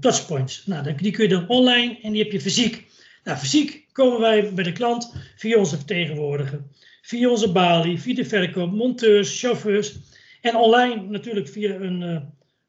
touchpoints. 0.00 0.66
Nou, 0.66 0.94
die 0.94 1.12
kun 1.12 1.22
je 1.22 1.30
dan 1.30 1.48
online 1.48 1.98
en 2.02 2.12
die 2.12 2.22
heb 2.22 2.32
je 2.32 2.40
fysiek. 2.40 2.86
Nou, 3.24 3.38
fysiek 3.38 3.86
komen 3.92 4.20
wij 4.20 4.54
bij 4.54 4.64
de 4.64 4.72
klant 4.72 5.14
via 5.36 5.58
onze 5.58 5.76
vertegenwoordiger, 5.76 6.62
via 7.02 7.28
onze 7.28 7.52
balie, 7.52 8.00
via 8.00 8.14
de 8.14 8.24
verkoop, 8.24 8.72
monteurs, 8.72 9.40
chauffeurs. 9.40 9.96
En 10.40 10.56
online 10.56 11.02
natuurlijk 11.02 11.48
via 11.48 11.74
een, 11.74 12.00
uh, 12.00 12.20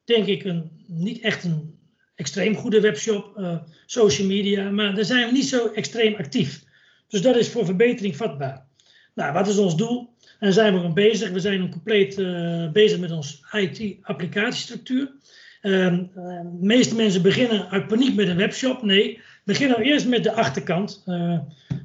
denk 0.04 0.26
ik, 0.26 0.44
een, 0.44 0.70
niet 0.86 1.20
echt 1.20 1.44
een 1.44 1.78
extreem 2.14 2.54
goede 2.54 2.80
webshop, 2.80 3.38
uh, 3.38 3.56
social 3.86 4.26
media, 4.26 4.70
maar 4.70 4.94
daar 4.94 5.04
zijn 5.04 5.26
we 5.26 5.32
niet 5.32 5.48
zo 5.48 5.68
extreem 5.72 6.14
actief. 6.14 6.64
Dus 7.08 7.22
dat 7.22 7.36
is 7.36 7.48
voor 7.48 7.64
verbetering 7.64 8.16
vatbaar. 8.16 8.66
Nou, 9.14 9.32
wat 9.32 9.48
is 9.48 9.58
ons 9.58 9.76
doel? 9.76 10.14
En 10.20 10.36
daar 10.38 10.52
zijn 10.52 10.74
we 10.74 10.80
mee 10.80 10.92
bezig. 10.92 11.30
We 11.30 11.40
zijn 11.40 11.70
compleet 11.70 12.18
uh, 12.18 12.70
bezig 12.70 12.98
met 12.98 13.10
ons 13.10 13.44
IT-applicatiestructuur. 13.52 15.12
Ehm, 15.60 16.04
de 16.14 16.58
meeste 16.60 16.94
mensen 16.94 17.22
beginnen 17.22 17.70
uit 17.70 17.86
paniek 17.86 18.14
met 18.14 18.28
een 18.28 18.36
webshop. 18.36 18.82
Nee, 18.82 19.20
beginnen 19.44 19.78
we 19.78 19.84
eerst 19.84 20.06
met 20.06 20.22
de 20.22 20.32
achterkant, 20.32 21.04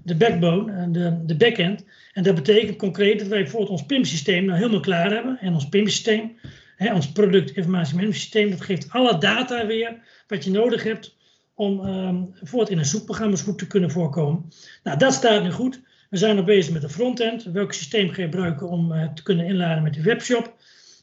de 0.10 0.16
backbone, 0.16 0.72
en 0.72 0.92
de, 0.92 1.26
de 1.26 1.36
backend. 1.36 1.86
En 2.14 2.24
dat 2.24 2.36
betekent 2.36 2.78
concreet 2.78 3.20
dat 3.20 3.28
wij 3.28 3.42
bijvoorbeeld 3.42 3.72
ons 3.72 3.86
PIM-systeem 3.86 4.46
nou 4.46 4.58
helemaal 4.58 4.80
klaar 4.80 5.12
hebben. 5.12 5.38
En 5.40 5.54
ons 5.54 5.70
PIM-systeem, 5.70 6.38
ons 6.94 7.12
product 7.12 7.50
informatie 7.50 7.96
management 7.96 8.22
systeem, 8.22 8.50
dat 8.50 8.62
geeft 8.62 8.90
alle 8.90 9.18
data 9.18 9.66
weer 9.66 9.98
wat 10.28 10.44
je 10.44 10.52
nodig 10.52 10.84
hebt 10.84 11.18
om 11.54 11.86
um, 11.86 12.30
voort 12.42 12.70
in 12.70 12.78
een 12.78 12.86
zoekprogramma 12.86 13.36
goed 13.38 13.58
te 13.58 13.68
kunnen 13.68 13.92
voorkomen. 13.92 14.46
Nou, 14.84 14.98
dat 14.98 15.14
staat 15.14 15.44
nu 15.44 15.52
goed. 15.52 15.82
We 16.10 16.18
zijn 16.18 16.36
nog 16.36 16.46
bezig 16.46 16.74
met 16.74 16.82
de 16.82 16.90
frontend. 16.90 17.44
Welk 17.44 17.74
systeem 17.74 18.10
gebruiken 18.10 18.70
om 18.70 18.92
uh, 18.92 19.14
te 19.14 19.24
kunnen 19.24 19.46
inladen 19.46 19.84
met 19.84 19.94
die 19.94 20.04
webshop? 20.04 20.54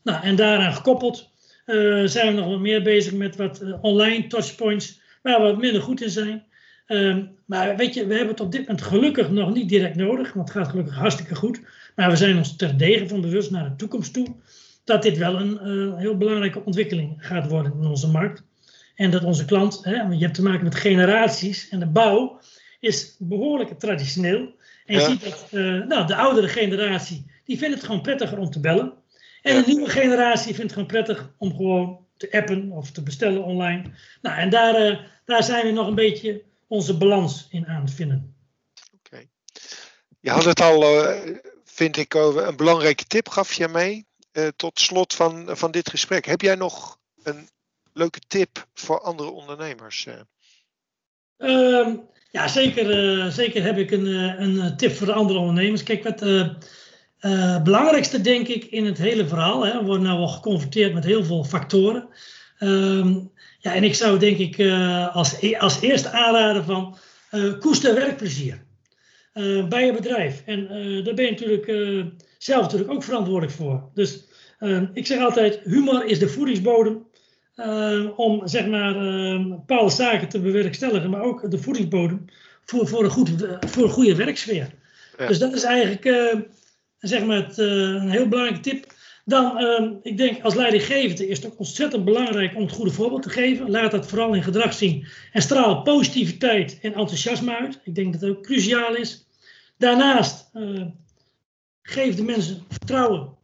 Nou, 0.03 0.23
en 0.23 0.37
daaraan 0.37 0.73
gekoppeld 0.73 1.31
uh, 1.67 2.07
zijn 2.07 2.35
we 2.35 2.41
nog 2.41 2.49
wat 2.49 2.61
meer 2.61 2.83
bezig 2.83 3.13
met 3.13 3.37
wat 3.37 3.65
online 3.81 4.27
touchpoints, 4.27 5.01
waar 5.23 5.41
we 5.41 5.47
wat 5.47 5.59
minder 5.59 5.83
goed 5.83 6.03
in 6.03 6.11
zijn. 6.11 6.45
Um, 6.87 7.37
maar 7.45 7.77
weet 7.77 7.95
je, 7.95 8.07
we 8.07 8.15
hebben 8.15 8.31
het 8.31 8.41
op 8.41 8.53
dit 8.53 8.61
moment 8.61 8.83
gelukkig 8.83 9.31
nog 9.31 9.55
niet 9.55 9.69
direct 9.69 9.97
nodig, 9.97 10.33
want 10.33 10.49
het 10.49 10.59
gaat 10.59 10.69
gelukkig 10.69 10.95
hartstikke 10.95 11.35
goed. 11.35 11.61
Maar 11.95 12.11
we 12.11 12.17
zijn 12.17 12.37
ons 12.37 12.57
terdege 12.57 13.09
van 13.09 13.21
bewust 13.21 13.51
naar 13.51 13.65
de 13.65 13.77
toekomst 13.77 14.13
toe 14.13 14.35
dat 14.85 15.03
dit 15.03 15.19
wel 15.19 15.41
een 15.41 15.97
heel 15.97 16.17
belangrijke 16.17 16.65
ontwikkeling 16.65 17.15
gaat 17.19 17.49
worden 17.49 17.73
in 17.81 17.87
onze 17.87 18.09
markt. 18.09 18.43
En 18.95 19.11
dat 19.11 19.25
onze 19.25 19.45
klant, 19.45 19.79
hè, 19.83 20.03
je 20.03 20.23
hebt 20.23 20.35
te 20.35 20.43
maken 20.43 20.65
met 20.65 20.75
generaties 20.75 21.69
en 21.69 21.79
de 21.79 21.87
bouw 21.87 22.41
is 22.81 23.17
behoorlijk 23.19 23.79
traditioneel. 23.79 24.55
En 24.87 24.95
je 24.95 25.01
ziet 25.01 25.25
dat 25.25 25.49
uh, 25.51 25.87
nou, 25.87 26.07
de 26.07 26.17
oudere 26.17 26.49
generatie, 26.49 27.27
die 27.45 27.59
vindt 27.59 27.75
het 27.75 27.85
gewoon 27.85 28.01
prettiger 28.01 28.39
om 28.39 28.51
te 28.51 28.61
bellen. 28.61 28.93
En 29.43 29.63
de 29.63 29.67
nieuwe 29.67 29.91
generatie 29.91 30.55
vindt 30.55 30.63
het 30.63 30.73
gewoon 30.73 30.87
prettig 30.87 31.31
om 31.39 31.57
gewoon 31.57 31.99
te 32.17 32.33
appen 32.33 32.71
of 32.71 32.91
te 32.91 33.03
bestellen 33.03 33.45
online. 33.45 33.83
Nou, 34.23 34.39
en 34.39 34.51
daar, 34.51 34.91
uh, 34.91 34.99
daar 35.25 35.43
zijn 35.43 35.67
we 35.67 35.73
nog 35.73 35.87
een 35.87 35.95
beetje 35.95 36.43
onze 36.67 36.97
balans 36.97 37.47
in 37.51 37.67
aan 37.67 37.81
het 37.81 37.95
vinden. 37.95 38.37
Oké. 38.95 38.97
Okay. 38.97 39.29
Je 40.21 40.31
had 40.31 40.45
het 40.45 40.61
al, 40.61 40.83
uh, 40.83 41.37
vind 41.65 41.97
ik, 41.97 42.15
een 42.15 42.57
belangrijke 42.57 43.05
tip 43.05 43.29
gaf 43.29 43.53
je 43.53 43.69
mee. 43.69 44.07
tot 44.57 44.81
slot 44.81 45.15
van, 45.15 45.57
van 45.57 45.71
dit 45.71 45.91
gesprek. 45.91 46.27
Heb 46.27 46.41
jij 46.41 46.55
nog 46.55 46.99
een 47.23 47.49
leuke 47.93 48.21
tip 48.27 48.67
voor 48.75 49.01
andere 49.01 49.31
ondernemers? 49.31 50.07
Um, 51.39 52.09
ja, 52.31 52.49
zeker, 52.49 53.17
uh, 53.17 53.31
zeker 53.31 53.63
heb 53.63 53.79
ik 53.79 53.91
een, 53.91 54.07
een 54.43 54.77
tip 54.77 54.93
voor 54.93 55.07
de 55.07 55.13
andere 55.13 55.39
ondernemers. 55.39 55.83
Kijk, 55.83 56.03
wat 56.03 56.23
uh, 56.23 57.63
belangrijkste 57.63 58.21
denk 58.21 58.49
ik 58.49 58.65
in 58.65 58.85
het 58.85 58.99
hele 58.99 59.29
verhaal, 59.29 59.67
hè, 59.67 59.79
we 59.79 59.85
worden 59.85 60.07
nou 60.07 60.19
wel 60.19 60.29
geconfronteerd 60.29 60.95
met 60.95 61.05
heel 61.05 61.25
veel 61.25 61.45
factoren. 61.45 62.09
Um, 62.59 63.33
ja, 63.67 63.75
en 63.75 63.85
ik 63.85 63.95
zou 63.95 64.19
denk 64.19 64.39
ik 64.39 64.61
als, 65.13 65.41
e 65.41 65.59
als 65.59 65.81
eerste 65.81 66.11
aanraden 66.11 66.65
van 66.65 66.97
koester 67.61 67.95
werkplezier 67.95 68.65
bij 69.69 69.87
je 69.87 69.93
bedrijf. 69.93 70.43
En 70.45 70.67
daar 71.05 71.15
ben 71.15 71.25
je 71.25 71.31
natuurlijk 71.31 71.67
zelf 72.39 72.63
natuurlijk 72.63 72.91
ook 72.91 73.05
verantwoordelijk 73.05 73.53
voor. 73.53 73.91
Dus 73.95 74.25
ik 74.93 75.07
zeg 75.07 75.21
altijd, 75.21 75.61
humor 75.65 76.05
is 76.05 76.19
de 76.19 76.29
voedingsbodem 76.29 77.07
uh, 77.57 78.19
om 78.19 78.49
zeg 78.49 78.67
maar 78.67 78.97
uh, 78.97 79.49
bepaalde 79.49 79.93
zaken 79.93 80.29
te 80.29 80.41
bewerkstelligen, 80.41 81.11
maar 81.11 81.23
ook 81.23 81.51
de 81.51 81.59
voedingsbodem 81.59 82.25
voor, 82.65 82.89
voor, 82.89 83.05
een, 83.05 83.11
goed, 83.11 83.31
voor 83.61 83.85
een 83.85 83.91
goede 83.91 84.17
werksfeer. 84.17 84.71
Ja. 85.19 85.27
Dus 85.27 85.39
dat 85.39 85.55
is 85.55 85.63
eigenlijk 85.63 86.05
uh, 86.05 86.41
zeg 86.99 87.25
maar 87.25 87.37
het, 87.37 87.59
een 87.59 88.11
heel 88.11 88.29
belangrijke 88.29 88.71
tip. 88.71 88.93
Dan, 89.29 89.59
ehm, 89.59 89.93
ik 90.03 90.17
denk 90.17 90.43
als 90.43 90.55
leidinggevende 90.55 91.29
is 91.29 91.43
het 91.43 91.57
ontzettend 91.57 92.05
belangrijk 92.05 92.55
om 92.55 92.63
het 92.63 92.73
goede 92.73 92.91
voorbeeld 92.91 93.23
te 93.23 93.31
geven. 93.31 93.71
Laat 93.71 93.91
dat 93.91 94.09
vooral 94.09 94.35
in 94.35 94.43
gedrag 94.43 94.73
zien 94.73 95.07
en 95.33 95.43
straal 95.43 95.83
positiviteit 95.83 96.79
en 96.83 96.95
enthousiasme 96.95 97.57
uit. 97.57 97.81
Ik 97.85 97.95
denk 97.95 98.13
dat 98.13 98.21
dat 98.21 98.31
ook 98.31 98.43
cruciaal 98.43 98.95
is. 98.95 99.27
Daarnaast 99.79 100.51
geef 101.83 102.15
de 102.15 102.23
mensen 102.23 102.65
vertrouwen 102.69 103.37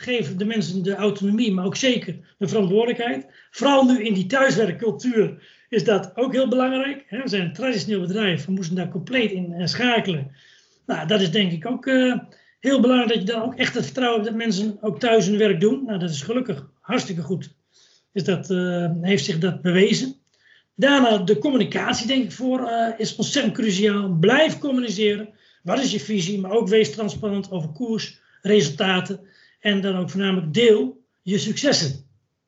geef 0.00 0.36
de 0.36 0.44
mensen 0.44 0.82
de 0.82 0.94
autonomie, 0.94 1.52
maar 1.52 1.64
ook 1.64 1.76
zeker 1.76 2.34
de 2.38 2.48
verantwoordelijkheid. 2.48 3.26
Vooral 3.50 3.84
nu 3.84 4.04
in 4.04 4.14
die 4.14 4.26
thuiswerkcultuur 4.26 5.42
is 5.68 5.84
dat 5.84 6.16
ook 6.16 6.32
heel 6.32 6.48
belangrijk. 6.48 7.04
We 7.08 7.22
zijn 7.24 7.42
een 7.42 7.52
traditioneel 7.52 8.00
bedrijf, 8.00 8.44
we 8.44 8.52
moesten 8.52 8.76
daar 8.76 8.88
compleet 8.88 9.30
in 9.30 9.68
schakelen. 9.68 10.30
Nou, 10.86 11.06
dat 11.06 11.20
is 11.20 11.30
denk 11.30 11.52
ik 11.52 11.66
ook 11.66 11.86
heel 12.60 12.80
belangrijk 12.80 13.08
dat 13.08 13.28
je 13.28 13.32
dan 13.32 13.42
ook 13.42 13.54
echt 13.54 13.74
het 13.74 13.84
vertrouwen 13.84 14.20
hebt 14.20 14.30
dat 14.30 14.46
mensen 14.46 14.78
ook 14.80 15.00
thuis 15.00 15.26
hun 15.26 15.38
werk 15.38 15.60
doen. 15.60 15.84
Nou, 15.86 15.98
dat 15.98 16.10
is 16.10 16.22
gelukkig 16.22 16.70
hartstikke 16.80 17.22
goed. 17.22 17.54
Is 18.12 18.24
dat, 18.24 18.50
uh, 18.50 18.90
heeft 19.00 19.24
zich 19.24 19.38
dat 19.38 19.62
bewezen. 19.62 20.14
Daarna 20.74 21.18
de 21.18 21.38
communicatie, 21.38 22.06
denk 22.06 22.24
ik, 22.24 22.32
voor 22.32 22.60
uh, 22.60 22.88
is 22.96 23.16
ontzettend 23.16 23.54
cruciaal. 23.54 24.08
Blijf 24.08 24.58
communiceren. 24.58 25.28
Wat 25.62 25.78
is 25.78 25.92
je 25.92 26.00
visie? 26.00 26.40
Maar 26.40 26.50
ook 26.50 26.68
wees 26.68 26.92
transparant 26.92 27.50
over 27.50 27.68
koers, 27.68 28.20
resultaten. 28.42 29.20
En 29.60 29.80
dan 29.80 29.96
ook 29.96 30.10
voornamelijk 30.10 30.54
deel 30.54 31.04
je 31.22 31.38
successen. 31.38 32.04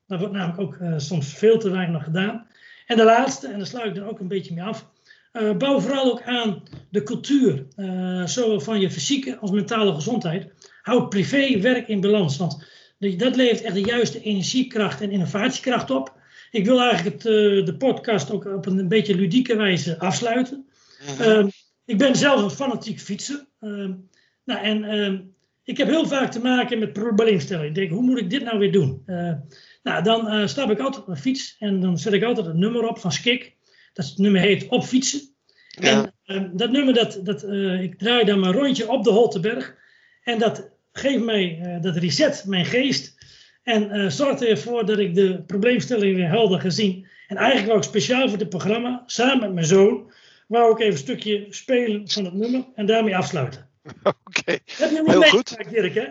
Dat 0.07 0.19
wordt 0.19 0.33
namelijk 0.33 0.61
ook 0.61 0.75
uh, 0.75 0.93
soms 0.97 1.33
veel 1.33 1.59
te 1.59 1.69
weinig 1.69 2.03
gedaan. 2.03 2.47
En 2.85 2.97
de 2.97 3.03
laatste, 3.03 3.47
en 3.47 3.57
daar 3.57 3.67
sluit 3.67 3.87
ik 3.87 3.95
dan 3.95 4.07
ook 4.07 4.19
een 4.19 4.27
beetje 4.27 4.53
mee 4.53 4.63
af. 4.63 4.91
Uh, 5.33 5.57
bouw 5.57 5.79
vooral 5.79 6.11
ook 6.11 6.21
aan 6.21 6.63
de 6.89 7.03
cultuur, 7.03 7.65
uh, 7.75 8.25
zowel 8.25 8.59
van 8.59 8.79
je 8.79 8.91
fysieke 8.91 9.37
als 9.37 9.51
mentale 9.51 9.93
gezondheid. 9.93 10.51
Houd 10.81 11.09
privé 11.09 11.59
werk 11.59 11.87
in 11.87 12.01
balans, 12.01 12.37
want 12.37 12.65
dat 13.17 13.35
levert 13.35 13.61
echt 13.61 13.73
de 13.73 13.81
juiste 13.81 14.21
energiekracht 14.21 15.01
en 15.01 15.11
innovatiekracht 15.11 15.91
op. 15.91 16.15
Ik 16.51 16.65
wil 16.65 16.81
eigenlijk 16.81 17.15
het, 17.15 17.25
uh, 17.25 17.65
de 17.65 17.75
podcast 17.77 18.31
ook 18.31 18.45
op 18.45 18.65
een, 18.65 18.77
een 18.77 18.87
beetje 18.87 19.15
ludieke 19.15 19.55
wijze 19.55 19.99
afsluiten. 19.99 20.65
Mm 21.07 21.15
-hmm. 21.15 21.51
ik 21.85 21.97
ben 21.97 22.15
zelf 22.15 22.41
een 22.41 22.49
fanatiek 22.49 22.99
fietser. 22.99 23.45
Ehm, 23.59 23.93
nou, 24.45 24.61
en 24.61 24.83
ehm, 24.83 25.19
ik 25.63 25.77
heb 25.77 25.87
heel 25.87 26.07
vaak 26.07 26.31
te 26.31 26.39
maken 26.39 26.79
met 26.79 26.93
probleemstelling. 26.93 27.67
Ik 27.67 27.75
denk, 27.75 27.91
hoe 27.91 28.03
moet 28.03 28.19
ik 28.19 28.29
dit 28.29 28.43
nou 28.43 28.59
weer 28.59 28.71
doen? 28.71 29.03
Nou, 29.83 30.03
dan 30.03 30.49
stap 30.49 30.71
ik 30.71 30.79
altijd 30.79 31.01
op 31.01 31.07
mijn 31.07 31.19
fiets 31.19 31.55
en 31.59 31.81
dan 31.81 31.97
zet 31.97 32.13
ik 32.13 32.23
altijd 32.23 32.45
het 32.45 32.55
nummer 32.55 32.87
op 32.87 32.99
van 32.99 33.11
Skik. 33.11 33.55
Dat 33.93 34.13
nummer 34.15 34.41
heet 34.41 34.67
Op 34.67 34.83
Fietsen. 34.83 35.21
Ja. 35.67 36.13
En 36.25 36.43
uh, 36.43 36.49
dat 36.53 36.71
nummer, 36.71 36.93
dat, 36.93 37.19
dat, 37.23 37.43
ik 37.81 37.97
draai 37.97 38.25
dan 38.25 38.39
mijn 38.39 38.53
rondje 38.53 38.89
op 38.89 39.03
de 39.03 39.09
Holteberg. 39.09 39.75
En 40.23 40.39
dat 40.39 40.69
geeft 40.91 41.23
mij, 41.23 41.77
dat 41.81 41.95
reset 41.95 42.43
mijn 42.45 42.65
geest. 42.65 43.15
En 43.63 44.11
zorgt 44.11 44.43
ervoor 44.43 44.85
dat 44.85 44.99
ik 44.99 45.15
de 45.15 45.43
probleemstelling 45.47 46.15
weer 46.15 46.27
helder 46.27 46.59
gezien. 46.59 47.07
En 47.27 47.37
eigenlijk 47.37 47.67
wou 47.67 47.77
ik 47.77 47.83
speciaal 47.83 48.29
voor 48.29 48.37
dit 48.37 48.49
programma, 48.49 49.03
samen 49.05 49.39
met 49.39 49.53
mijn 49.53 49.65
zoon, 49.65 50.11
wou 50.47 50.71
ik 50.71 50.79
even 50.79 50.91
een 50.91 50.97
stukje 50.97 51.45
spelen 51.49 52.09
van 52.09 52.25
het 52.25 52.33
nummer 52.33 52.65
en 52.75 52.85
daarmee 52.85 53.17
afsluiten. 53.17 53.69
Oké, 54.03 54.15
okay. 54.23 54.59
heel 55.05 55.21
goed. 55.21 55.69
Dirk, 55.69 55.93
hè? 55.93 56.07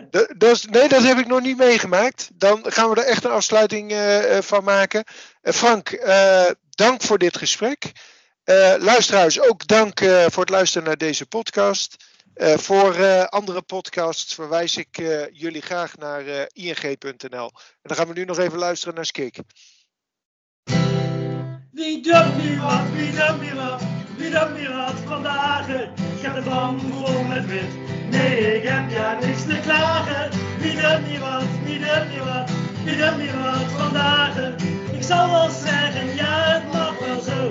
Nee, 0.71 0.87
dat 0.87 1.03
heb 1.03 1.17
ik 1.17 1.27
nog 1.27 1.41
niet 1.41 1.57
meegemaakt. 1.57 2.29
Dan 2.33 2.59
gaan 2.63 2.89
we 2.89 2.95
er 2.95 3.07
echt 3.07 3.23
een 3.23 3.31
afsluiting 3.31 3.91
uh, 3.91 4.37
van 4.41 4.63
maken. 4.63 5.03
Uh, 5.43 5.53
Frank, 5.53 5.91
uh, 5.91 6.49
dank 6.75 7.01
voor 7.01 7.17
dit 7.17 7.37
gesprek. 7.37 7.91
luisteraars, 8.79 9.39
ook 9.39 9.67
dank 9.67 9.99
voor 9.99 10.41
het 10.41 10.49
luisteren 10.49 10.87
naar 10.87 10.97
deze 10.97 11.25
podcast. 11.25 11.95
voor 12.35 13.27
andere 13.27 13.61
podcasts 13.61 14.33
verwijs 14.33 14.77
ik 14.77 14.97
jullie 15.31 15.61
graag 15.61 15.97
naar 15.97 16.47
ing.nl. 16.53 17.51
En 17.51 17.81
dan 17.81 17.97
gaan 17.97 18.07
we 18.07 18.13
nu 18.13 18.25
nog 18.25 18.39
even 18.39 18.57
luisteren 18.57 18.95
naar 18.95 19.05
Skik. 19.05 19.37
Wie 21.73 22.01
dat 22.01 22.35
nu 22.35 22.59
wat, 22.59 22.89
wie 22.95 23.13
dat 23.13 23.41
nu 23.41 23.53
wat, 23.53 23.81
wie 24.17 24.29
dat 24.29 24.57
nu 24.57 24.69
wat 24.69 24.93
vandaag. 25.05 25.69
Ik 25.69 26.21
heb 26.21 26.35
de 26.35 26.41
band 26.41 26.81
vol 26.81 27.23
met 27.23 27.45
wit. 27.45 27.73
Nee, 28.09 28.55
ik 28.55 28.63
heb 28.69 28.89
ja 28.89 29.19
niks 29.19 29.43
te 29.43 29.59
klagen. 29.63 30.29
Wie 30.59 30.81
dat 30.81 31.07
niet 31.07 31.19
wat, 31.19 31.43
wie 31.63 31.79
dat 31.79 32.07
niet 32.09 32.23
wat, 32.23 32.51
ik 32.85 32.97
heb 32.99 33.17
niet 33.17 33.29
vandaag. 33.75 34.37
Ik 34.91 35.03
zal 35.03 35.29
wel 35.29 35.49
zeggen, 35.49 36.15
ja, 36.15 36.61
het 36.61 36.73
mag 36.73 36.99
wel 36.99 37.21
zo. 37.21 37.49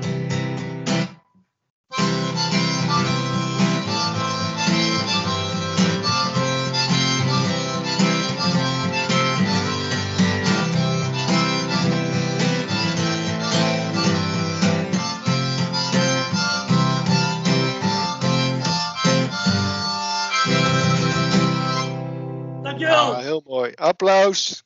Dankjewel. 22.63 23.13
Ja, 23.13 23.19
heel 23.19 23.43
mooi. 23.47 23.73
Applaus. 23.75 24.65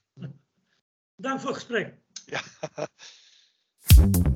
Dank 1.17 1.41
voor 1.41 1.49
het 1.49 1.59
gesprek. 1.59 1.95
Ja. 2.27 2.41